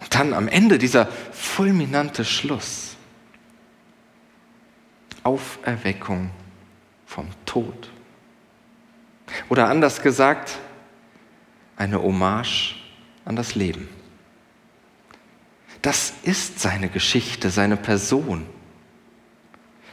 Und 0.00 0.14
dann 0.14 0.32
am 0.32 0.48
Ende 0.48 0.78
dieser 0.78 1.06
fulminante 1.32 2.24
Schluss. 2.24 2.96
Auferweckung 5.22 6.30
vom 7.06 7.28
Tod. 7.46 7.90
Oder 9.48 9.68
anders 9.68 10.02
gesagt, 10.02 10.58
eine 11.76 12.02
Hommage 12.02 12.74
an 13.24 13.36
das 13.36 13.54
Leben. 13.54 13.88
Das 15.80 16.12
ist 16.22 16.60
seine 16.60 16.88
Geschichte, 16.88 17.50
seine 17.50 17.76
Person. 17.76 18.46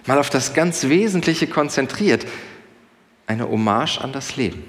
Mal 0.06 0.20
auf 0.20 0.30
das 0.30 0.54
ganz 0.54 0.86
Wesentliche 0.86 1.48
konzentriert, 1.48 2.26
eine 3.30 3.48
Hommage 3.48 4.00
an 4.00 4.12
das 4.12 4.36
Leben. 4.36 4.63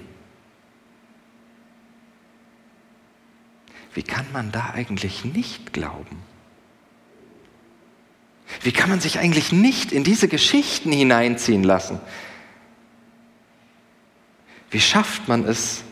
Wie 3.95 4.03
kann 4.03 4.27
man 4.33 4.53
da 4.53 4.71
eigentlich 4.75 5.25
nicht 5.25 5.73
glauben? 5.73 6.23
Wie 8.63 8.73
kann 8.73 8.91
man 8.91 9.01
sich 9.01 9.19
eigentlich 9.19 9.51
nicht 9.51 9.93
in 9.93 10.05
diese 10.05 10.29
Geschichten 10.29 10.93
hineinziehen 10.93 11.65
lassen? 11.65 12.01
Wie 14.71 14.81
schafft 14.81 15.27
man 15.27 15.45
es, 15.47 15.83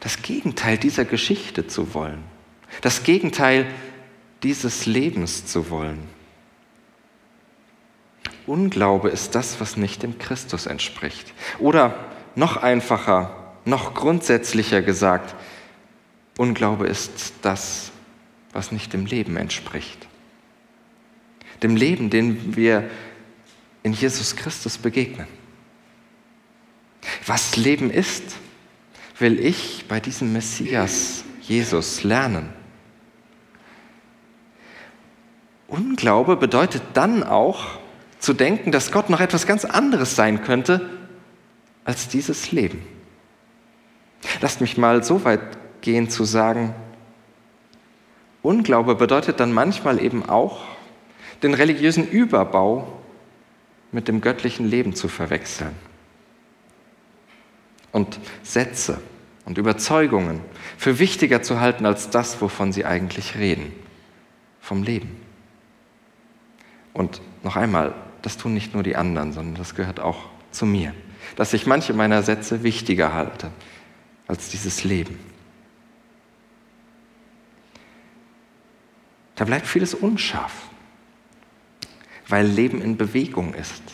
das 0.00 0.20
Gegenteil 0.20 0.76
dieser 0.76 1.06
Geschichte 1.06 1.66
zu 1.66 1.94
wollen? 1.94 2.22
Das 2.82 3.04
Gegenteil 3.04 3.66
dieses 4.42 4.84
Lebens 4.84 5.46
zu 5.46 5.70
wollen. 5.70 6.15
Unglaube 8.46 9.08
ist 9.08 9.34
das, 9.34 9.60
was 9.60 9.76
nicht 9.76 10.02
dem 10.02 10.18
Christus 10.18 10.66
entspricht. 10.66 11.32
Oder 11.58 11.94
noch 12.34 12.56
einfacher, 12.56 13.34
noch 13.64 13.94
grundsätzlicher 13.94 14.82
gesagt, 14.82 15.34
Unglaube 16.38 16.86
ist 16.86 17.34
das, 17.42 17.90
was 18.52 18.72
nicht 18.72 18.92
dem 18.92 19.06
Leben 19.06 19.36
entspricht. 19.36 20.06
Dem 21.62 21.76
Leben, 21.76 22.10
dem 22.10 22.56
wir 22.56 22.88
in 23.82 23.92
Jesus 23.92 24.36
Christus 24.36 24.78
begegnen. 24.78 25.26
Was 27.24 27.56
Leben 27.56 27.90
ist, 27.90 28.36
will 29.18 29.40
ich 29.40 29.86
bei 29.88 30.00
diesem 30.00 30.32
Messias 30.32 31.24
Jesus 31.40 32.02
lernen. 32.02 32.52
Unglaube 35.68 36.36
bedeutet 36.36 36.82
dann 36.94 37.22
auch 37.22 37.78
zu 38.18 38.32
denken, 38.32 38.72
dass 38.72 38.92
Gott 38.92 39.10
noch 39.10 39.20
etwas 39.20 39.46
ganz 39.46 39.64
anderes 39.64 40.16
sein 40.16 40.42
könnte 40.42 40.88
als 41.84 42.08
dieses 42.08 42.52
Leben. 42.52 42.82
Lasst 44.40 44.60
mich 44.60 44.76
mal 44.76 45.04
so 45.04 45.24
weit 45.24 45.40
gehen 45.80 46.10
zu 46.10 46.24
sagen, 46.24 46.74
Unglaube 48.42 48.94
bedeutet 48.94 49.40
dann 49.40 49.52
manchmal 49.52 50.00
eben 50.02 50.28
auch, 50.28 50.62
den 51.42 51.52
religiösen 51.52 52.08
Überbau 52.08 53.00
mit 53.92 54.08
dem 54.08 54.20
göttlichen 54.20 54.66
Leben 54.66 54.94
zu 54.94 55.08
verwechseln. 55.08 55.74
Und 57.92 58.18
Sätze 58.42 59.00
und 59.46 59.58
Überzeugungen 59.58 60.40
für 60.76 60.98
wichtiger 60.98 61.42
zu 61.42 61.60
halten 61.60 61.86
als 61.86 62.10
das, 62.10 62.40
wovon 62.40 62.72
sie 62.72 62.84
eigentlich 62.84 63.36
reden, 63.36 63.72
vom 64.60 64.82
Leben. 64.82 65.20
Und 66.92 67.20
noch 67.42 67.56
einmal, 67.56 67.94
das 68.26 68.36
tun 68.36 68.54
nicht 68.54 68.74
nur 68.74 68.82
die 68.82 68.96
anderen, 68.96 69.32
sondern 69.32 69.54
das 69.54 69.76
gehört 69.76 70.00
auch 70.00 70.24
zu 70.50 70.66
mir, 70.66 70.92
dass 71.36 71.52
ich 71.52 71.64
manche 71.64 71.92
meiner 71.92 72.24
Sätze 72.24 72.64
wichtiger 72.64 73.14
halte 73.14 73.52
als 74.26 74.48
dieses 74.48 74.82
Leben. 74.82 75.16
Da 79.36 79.44
bleibt 79.44 79.68
vieles 79.68 79.94
unscharf, 79.94 80.52
weil 82.26 82.46
Leben 82.48 82.82
in 82.82 82.96
Bewegung 82.96 83.54
ist. 83.54 83.84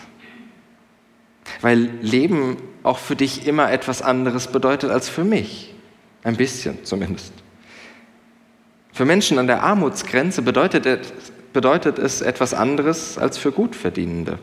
Weil 1.61 1.91
Leben 2.01 2.57
auch 2.85 2.99
für 2.99 3.17
dich 3.17 3.47
immer 3.47 3.71
etwas 3.71 4.01
anderes 4.01 4.47
bedeutet 4.49 4.91
als 4.91 5.11
für 5.11 5.25
mich. 5.25 5.75
Ein 6.25 6.37
bisschen 6.37 6.87
zumindest. 6.87 7.35
Für 8.95 9.05
Menschen 9.05 9.39
an 9.39 9.47
der 9.47 9.63
Armutsgrenze 9.63 10.41
bedeutet 10.41 10.87
bedeutet 11.53 11.99
es 11.99 12.21
etwas 12.21 12.55
anderes 12.55 13.19
als 13.19 13.39
für 13.39 13.53
Gutverdienende. 13.53 14.39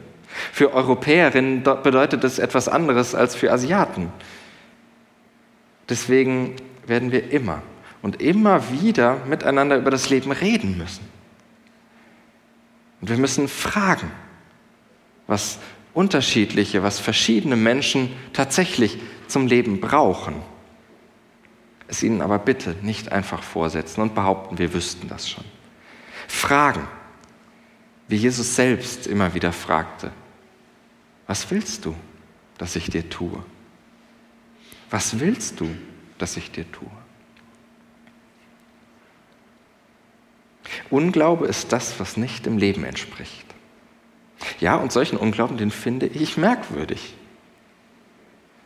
Für 0.52 0.74
Europäerinnen 0.74 1.64
bedeutet 1.64 2.24
es 2.24 2.40
etwas 2.40 2.68
anderes 2.68 3.16
als 3.16 3.36
für 3.36 3.52
Asiaten. 3.52 4.12
Deswegen 5.90 6.56
werden 6.86 7.12
wir 7.12 7.32
immer 7.32 7.64
und 8.02 8.22
immer 8.22 8.72
wieder 8.72 9.18
miteinander 9.26 9.78
über 9.78 9.92
das 9.92 10.10
Leben 10.10 10.32
reden 10.32 10.78
müssen. 10.78 11.08
Und 13.02 13.10
wir 13.10 13.18
müssen 13.18 13.48
fragen, 13.48 14.12
was 15.28 15.60
unterschiedliche, 15.94 16.84
was 16.84 17.00
verschiedene 17.00 17.56
Menschen 17.56 18.12
tatsächlich 18.34 19.00
zum 19.28 19.48
Leben 19.48 19.80
brauchen. 19.80 20.36
Es 21.88 22.04
ihnen 22.04 22.22
aber 22.22 22.38
bitte 22.38 22.76
nicht 22.82 23.12
einfach 23.12 23.42
vorsetzen 23.42 24.02
und 24.02 24.14
behaupten, 24.14 24.60
wir 24.60 24.74
wüssten 24.74 25.08
das 25.08 25.28
schon. 25.28 25.44
Fragen, 26.28 26.88
wie 28.10 28.16
Jesus 28.16 28.56
selbst 28.56 29.08
immer 29.08 29.34
wieder 29.36 29.54
fragte, 29.54 30.12
was 31.28 31.50
willst 31.52 31.86
du, 31.86 31.96
dass 32.58 32.76
ich 32.76 32.90
dir 32.90 33.08
tue? 33.08 33.44
Was 34.90 35.20
willst 35.20 35.60
du, 35.60 35.70
dass 36.18 36.36
ich 36.36 36.52
dir 36.52 36.70
tue? 36.72 36.90
Unglaube 40.90 41.46
ist 41.46 41.72
das, 41.72 42.00
was 42.00 42.18
nicht 42.18 42.48
dem 42.48 42.58
Leben 42.58 42.84
entspricht. 42.84 43.46
Ja, 44.60 44.76
und 44.76 44.92
solchen 44.92 45.18
Unglauben, 45.18 45.58
den 45.58 45.70
finde 45.70 46.08
ich 46.08 46.36
merkwürdig. 46.36 47.14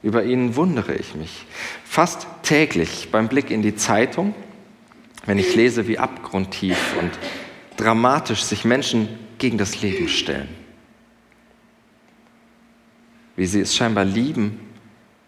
Über 0.02 0.24
ihn 0.24 0.56
wundere 0.56 0.96
ich 0.96 1.16
mich. 1.16 1.46
Fast 1.84 2.28
täglich 2.44 3.10
beim 3.12 3.28
Blick 3.28 3.52
in 3.52 3.62
die 3.62 3.76
Zeitung, 3.76 4.34
wenn 5.26 5.38
ich 5.38 5.54
lese, 5.54 5.88
wie 5.88 6.00
abgrundtief 6.00 6.96
und 7.00 7.12
dramatisch 7.76 8.44
sich 8.44 8.64
Menschen 8.64 9.10
gegen 9.44 9.58
das 9.58 9.82
Leben 9.82 10.08
stellen. 10.08 10.48
Wie 13.36 13.46
sie 13.46 13.60
es 13.60 13.76
scheinbar 13.76 14.06
lieben, 14.06 14.58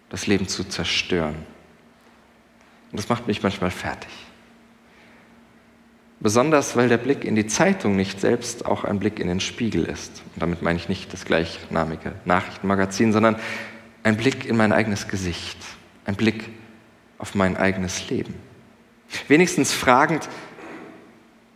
das 0.07 0.25
Leben 0.25 0.47
zu 0.47 0.63
zerstören. 0.63 1.35
Und 2.91 2.97
das 2.97 3.09
macht 3.09 3.27
mich 3.27 3.43
manchmal 3.43 3.71
fertig. 3.71 4.13
Besonders 6.21 6.77
weil 6.77 6.87
der 6.87 6.97
Blick 6.97 7.25
in 7.25 7.35
die 7.35 7.45
Zeitung 7.45 7.97
nicht 7.97 8.21
selbst 8.21 8.65
auch 8.65 8.85
ein 8.85 8.99
Blick 8.99 9.19
in 9.19 9.27
den 9.27 9.41
Spiegel 9.41 9.83
ist. 9.83 10.23
Und 10.33 10.41
damit 10.41 10.61
meine 10.61 10.79
ich 10.79 10.87
nicht 10.87 11.11
das 11.11 11.25
gleichnamige 11.25 12.13
Nachrichtenmagazin, 12.23 13.11
sondern 13.11 13.35
ein 14.03 14.15
Blick 14.15 14.45
in 14.45 14.55
mein 14.55 14.71
eigenes 14.71 15.09
Gesicht, 15.09 15.57
ein 16.05 16.15
Blick 16.15 16.47
auf 17.17 17.35
mein 17.35 17.57
eigenes 17.57 18.09
Leben. 18.09 18.33
Wenigstens 19.27 19.73
fragend, 19.73 20.29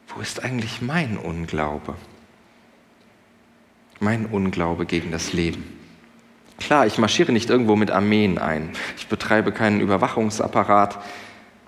wo 0.09 0.19
ist 0.19 0.43
eigentlich 0.43 0.81
mein 0.81 1.17
Unglaube? 1.17 1.95
Mein 3.99 4.25
Unglaube 4.25 4.85
gegen 4.85 5.11
das 5.11 5.33
Leben. 5.33 5.77
Klar, 6.57 6.87
ich 6.87 6.97
marschiere 6.97 7.31
nicht 7.31 7.49
irgendwo 7.49 7.75
mit 7.75 7.91
Armeen 7.91 8.37
ein. 8.37 8.71
Ich 8.97 9.07
betreibe 9.07 9.51
keinen 9.51 9.81
Überwachungsapparat 9.81 10.99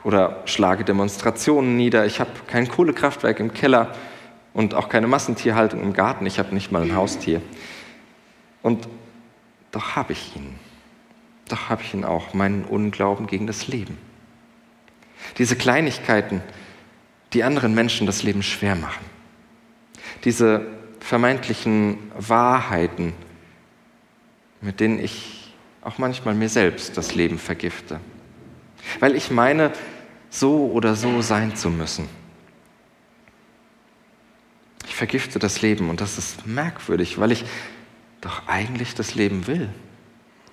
oder 0.04 0.42
schlage 0.46 0.84
Demonstrationen 0.84 1.78
nieder. 1.78 2.06
Ich 2.06 2.20
habe 2.20 2.32
kein 2.48 2.68
Kohlekraftwerk 2.68 3.40
im 3.40 3.54
Keller 3.54 3.94
und 4.54 4.74
auch 4.74 4.90
keine 4.90 5.08
Massentierhaltung 5.08 5.82
im 5.82 5.94
Garten. 5.94 6.26
Ich 6.26 6.40
habe 6.40 6.54
nicht 6.54 6.72
mal 6.72 6.82
ein 6.82 6.96
Haustier. 6.96 7.42
Und 8.62 8.88
doch 9.72 9.96
habe 9.96 10.14
ich 10.14 10.36
ihn. 10.36 10.56
Doch 11.48 11.70
habe 11.70 11.82
ich 11.82 11.94
ihn 11.94 12.06
auch, 12.06 12.34
meinen 12.34 12.64
Unglauben 12.64 13.28
gegen 13.28 13.48
das 13.48 13.68
Leben. 13.68 13.98
Diese 15.38 15.56
Kleinigkeiten, 15.56 16.42
die 17.34 17.44
anderen 17.44 17.74
Menschen 17.74 18.08
das 18.08 18.24
Leben 18.24 18.44
schwer 18.44 18.76
machen. 18.76 19.06
Diese 20.26 20.66
vermeintlichen 21.02 21.98
Wahrheiten, 22.16 23.14
mit 24.62 24.80
denen 24.80 25.00
ich 25.00 25.54
auch 25.82 25.98
manchmal 25.98 26.36
mir 26.36 26.48
selbst 26.48 26.96
das 26.96 27.16
Leben 27.16 27.38
vergifte. 27.38 28.00
Weil 29.00 29.16
ich 29.16 29.32
meine, 29.32 29.74
so 30.30 30.72
oder 30.72 30.96
so 30.96 31.22
sein 31.22 31.56
zu 31.56 31.70
müssen. 31.70 32.08
Ich 34.88 34.96
vergifte 34.96 35.40
das 35.40 35.62
Leben 35.62 35.90
und 35.90 36.00
das 36.00 36.18
ist 36.18 36.46
merkwürdig, 36.48 37.20
weil 37.20 37.32
ich 37.32 37.44
doch 38.22 38.48
eigentlich 38.48 38.96
das 38.96 39.16
Leben 39.16 39.48
will. 39.48 39.70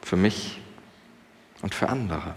Für 0.03 0.17
mich 0.17 0.61
und 1.63 1.75
für 1.75 1.89
andere. 1.89 2.35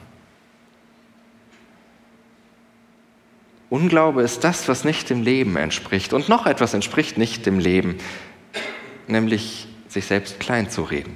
Unglaube 3.72 4.22
ist 4.22 4.44
das, 4.44 4.68
was 4.68 4.84
nicht 4.84 5.10
dem 5.10 5.24
Leben 5.24 5.56
entspricht. 5.56 6.12
Und 6.12 6.28
noch 6.28 6.46
etwas 6.46 6.74
entspricht 6.74 7.18
nicht 7.18 7.46
dem 7.46 7.58
Leben, 7.58 8.00
nämlich 9.08 9.70
sich 9.88 10.06
selbst 10.06 10.42
klein 10.42 10.70
zu 10.70 10.84
reden, 10.84 11.16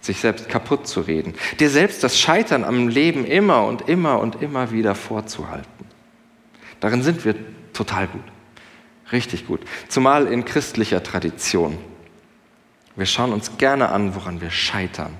sich 0.00 0.18
selbst 0.18 0.48
kaputt 0.48 0.88
zu 0.88 1.02
reden, 1.02 1.34
dir 1.60 1.70
selbst 1.70 2.02
das 2.02 2.18
Scheitern 2.18 2.64
am 2.64 2.88
Leben 2.88 3.24
immer 3.24 3.64
und 3.64 3.88
immer 3.88 4.18
und 4.18 4.42
immer 4.42 4.72
wieder 4.72 4.96
vorzuhalten. 4.96 5.86
Darin 6.80 7.04
sind 7.04 7.24
wir 7.24 7.36
total 7.72 8.08
gut, 8.08 8.24
richtig 9.12 9.46
gut, 9.46 9.60
zumal 9.86 10.26
in 10.26 10.44
christlicher 10.44 11.04
Tradition. 11.04 11.78
Wir 12.96 13.06
schauen 13.06 13.32
uns 13.32 13.56
gerne 13.56 13.90
an, 13.90 14.16
woran 14.16 14.40
wir 14.40 14.50
scheitern, 14.50 15.14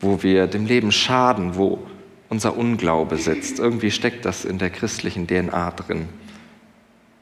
wo 0.00 0.22
wir 0.22 0.46
dem 0.46 0.64
Leben 0.64 0.90
schaden, 0.90 1.56
wo 1.56 1.86
unser 2.34 2.56
Unglaube 2.56 3.16
sitzt. 3.16 3.60
Irgendwie 3.60 3.92
steckt 3.92 4.24
das 4.24 4.44
in 4.44 4.58
der 4.58 4.70
christlichen 4.70 5.28
DNA 5.28 5.70
drin. 5.70 6.08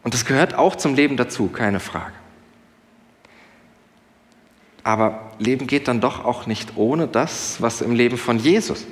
Und 0.03 0.15
das 0.15 0.25
gehört 0.25 0.55
auch 0.55 0.75
zum 0.75 0.95
Leben 0.95 1.19
dazu, 1.19 1.49
keine 1.49 1.81
Frage. 1.81 2.15
Aber 4.83 5.33
Leben 5.39 5.67
geht 5.67 5.87
dann 5.87 6.01
doch 6.01 6.25
auch 6.25 6.47
nicht 6.47 6.77
ohne 6.77 7.07
das, 7.07 7.61
was 7.61 7.83
im 7.83 7.95
Leben 7.95 8.17
von 8.17 8.39
Jesus 8.39 8.87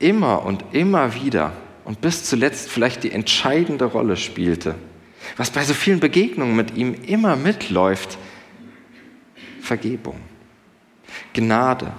immer 0.00 0.44
und 0.44 0.64
immer 0.72 1.14
wieder 1.14 1.52
und 1.84 2.00
bis 2.00 2.24
zuletzt 2.24 2.68
vielleicht 2.68 3.04
die 3.04 3.12
entscheidende 3.12 3.84
Rolle 3.84 4.16
spielte. 4.16 4.74
Was 5.36 5.50
bei 5.50 5.62
so 5.62 5.74
vielen 5.74 6.00
Begegnungen 6.00 6.56
mit 6.56 6.76
ihm 6.76 6.94
immer 7.06 7.36
mitläuft. 7.36 8.18
Vergebung, 9.60 10.16
Gnade, 11.34 11.92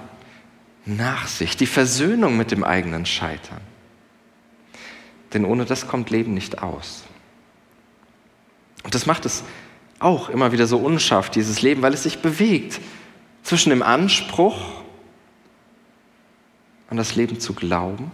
Nachsicht, 0.85 1.59
die 1.59 1.67
Versöhnung 1.67 2.37
mit 2.37 2.51
dem 2.51 2.63
eigenen 2.63 3.05
Scheitern. 3.05 3.61
Denn 5.33 5.45
ohne 5.45 5.65
das 5.65 5.87
kommt 5.87 6.09
Leben 6.09 6.33
nicht 6.33 6.61
aus. 6.61 7.03
Und 8.83 8.95
das 8.95 9.05
macht 9.05 9.25
es 9.25 9.43
auch 9.99 10.29
immer 10.29 10.51
wieder 10.51 10.67
so 10.67 10.77
unscharf, 10.77 11.29
dieses 11.29 11.61
Leben, 11.61 11.81
weil 11.81 11.93
es 11.93 12.03
sich 12.03 12.19
bewegt 12.19 12.81
zwischen 13.43 13.69
dem 13.69 13.83
Anspruch, 13.83 14.81
an 16.89 16.97
das 16.97 17.15
Leben 17.15 17.39
zu 17.39 17.53
glauben 17.53 18.11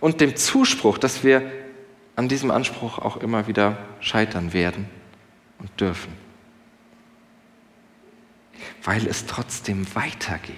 und 0.00 0.20
dem 0.20 0.34
Zuspruch, 0.34 0.98
dass 0.98 1.22
wir 1.22 1.52
an 2.16 2.28
diesem 2.28 2.50
Anspruch 2.50 2.98
auch 2.98 3.18
immer 3.18 3.46
wieder 3.46 3.78
scheitern 4.00 4.52
werden 4.52 4.88
und 5.58 5.80
dürfen. 5.80 6.12
Weil 8.82 9.06
es 9.06 9.26
trotzdem 9.26 9.86
weitergeht. 9.94 10.56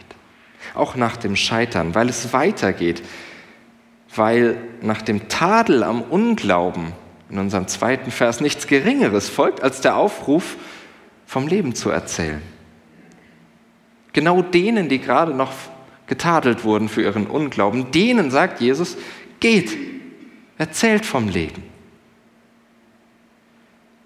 Auch 0.75 0.97
nach 0.97 1.17
dem 1.17 1.37
Scheitern, 1.37 1.95
weil 1.95 2.09
es 2.09 2.33
weitergeht. 2.33 3.03
Weil 4.15 4.57
nach 4.83 5.03
dem 5.03 5.29
Tadel 5.29 5.83
am 5.83 6.03
Unglauben 6.03 6.93
in 7.31 7.39
unserem 7.39 7.67
zweiten 7.67 8.11
Vers 8.11 8.41
nichts 8.41 8.67
Geringeres 8.67 9.29
folgt, 9.29 9.63
als 9.63 9.81
der 9.81 9.97
Aufruf, 9.97 10.57
vom 11.27 11.49
Leben 11.49 11.75
zu 11.75 11.89
erzählen. 11.89 12.43
Genau 14.13 14.43
denen, 14.43 14.91
die 14.91 14.99
gerade 14.99 15.33
noch 15.33 15.53
getadelt 16.07 16.65
wurden 16.65 16.91
für 16.91 17.01
ihren 17.01 17.27
Unglauben, 17.27 17.91
denen 17.91 18.31
sagt 18.31 18.61
Jesus, 18.61 18.99
geht, 19.41 19.75
erzählt 20.59 21.07
vom 21.07 21.29
Leben. 21.29 21.63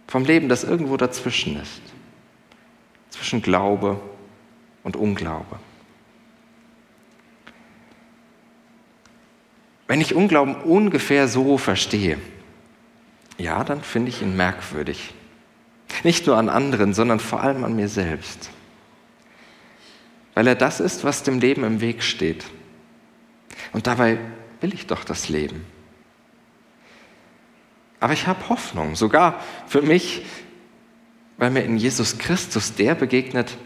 Vom 0.06 0.24
Leben, 0.24 0.48
das 0.48 0.62
irgendwo 0.62 0.96
dazwischen 0.96 1.60
ist. 1.60 1.82
Zwischen 3.10 3.42
Glaube 3.42 4.00
und 4.84 4.94
Unglaube. 4.94 5.58
Wenn 9.88 10.00
ich 10.00 10.14
Unglauben 10.14 10.56
ungefähr 10.56 11.28
so 11.28 11.58
verstehe, 11.58 12.18
ja, 13.38 13.62
dann 13.64 13.82
finde 13.82 14.08
ich 14.08 14.22
ihn 14.22 14.36
merkwürdig. 14.36 15.14
Nicht 16.02 16.26
nur 16.26 16.36
an 16.36 16.48
anderen, 16.48 16.94
sondern 16.94 17.20
vor 17.20 17.40
allem 17.42 17.64
an 17.64 17.76
mir 17.76 17.88
selbst. 17.88 18.50
Weil 20.34 20.46
er 20.48 20.54
das 20.54 20.80
ist, 20.80 21.04
was 21.04 21.22
dem 21.22 21.38
Leben 21.38 21.64
im 21.64 21.80
Weg 21.80 22.02
steht. 22.02 22.44
Und 23.72 23.86
dabei 23.86 24.18
will 24.60 24.74
ich 24.74 24.86
doch 24.86 25.04
das 25.04 25.28
Leben. 25.28 25.64
Aber 28.00 28.12
ich 28.12 28.26
habe 28.26 28.48
Hoffnung, 28.48 28.96
sogar 28.96 29.42
für 29.66 29.82
mich, 29.82 30.24
weil 31.38 31.50
mir 31.50 31.62
in 31.62 31.76
Jesus 31.76 32.18
Christus 32.18 32.74
der 32.74 32.94
begegnet, 32.94 33.56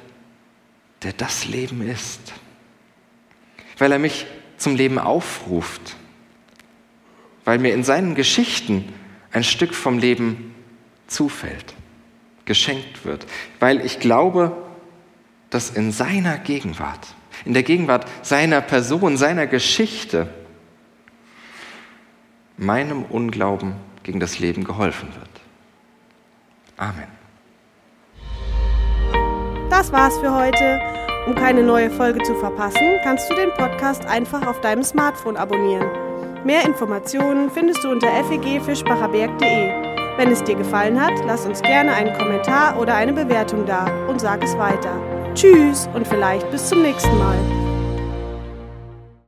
der 1.03 1.13
das 1.13 1.47
Leben 1.47 1.83
ist. 1.83 2.21
Weil 3.79 3.93
er 3.93 3.99
mich 3.99 4.27
zum 4.57 4.77
Leben 4.77 4.99
aufruft. 4.99 5.97
Weil 7.51 7.59
mir 7.59 7.75
in 7.75 7.83
seinen 7.83 8.15
Geschichten 8.15 8.93
ein 9.33 9.43
Stück 9.43 9.75
vom 9.75 9.99
Leben 9.99 10.55
zufällt, 11.09 11.75
geschenkt 12.45 13.05
wird, 13.05 13.27
weil 13.59 13.85
ich 13.85 13.99
glaube, 13.99 14.57
dass 15.51 15.71
in 15.71 15.91
seiner 15.91 16.39
Gegenwart, 16.39 17.09
in 17.45 17.53
der 17.53 17.65
Gegenwart 17.65 18.07
seiner 18.23 18.61
Person, 18.61 19.17
seiner 19.17 19.49
Geschichte, 19.49 20.29
meinem 22.57 23.03
Unglauben 23.03 23.75
gegen 24.05 24.21
das 24.21 24.39
Leben 24.39 24.63
geholfen 24.63 25.09
wird. 25.19 25.29
Amen. 26.77 27.09
Das 29.71 29.91
war's 29.91 30.17
für 30.19 30.33
heute. 30.33 30.81
Um 31.27 31.35
keine 31.35 31.65
neue 31.65 31.91
Folge 31.91 32.23
zu 32.23 32.37
verpassen, 32.37 33.01
kannst 33.03 33.29
du 33.29 33.35
den 33.35 33.51
Podcast 33.55 34.07
einfach 34.07 34.47
auf 34.47 34.61
deinem 34.61 34.85
Smartphone 34.85 35.37
abonnieren. 35.37 36.10
Mehr 36.45 36.65
Informationen 36.65 37.51
findest 37.51 37.85
du 37.85 37.91
unter 37.91 38.09
fegfischbacherberg.de. 38.25 39.91
Wenn 40.17 40.33
es 40.33 40.43
dir 40.43 40.55
gefallen 40.55 41.01
hat, 41.01 41.13
lass 41.27 41.45
uns 41.47 41.61
gerne 41.61 41.93
einen 41.93 42.17
Kommentar 42.17 42.79
oder 42.79 42.95
eine 42.95 43.13
Bewertung 43.13 43.67
da 43.67 43.87
und 44.09 44.21
sag 44.21 44.43
es 44.43 44.57
weiter. 44.57 44.93
Tschüss 45.35 45.89
und 45.95 46.07
vielleicht 46.07 46.51
bis 46.51 46.67
zum 46.67 46.83
nächsten 46.83 47.17
Mal. 47.19 47.60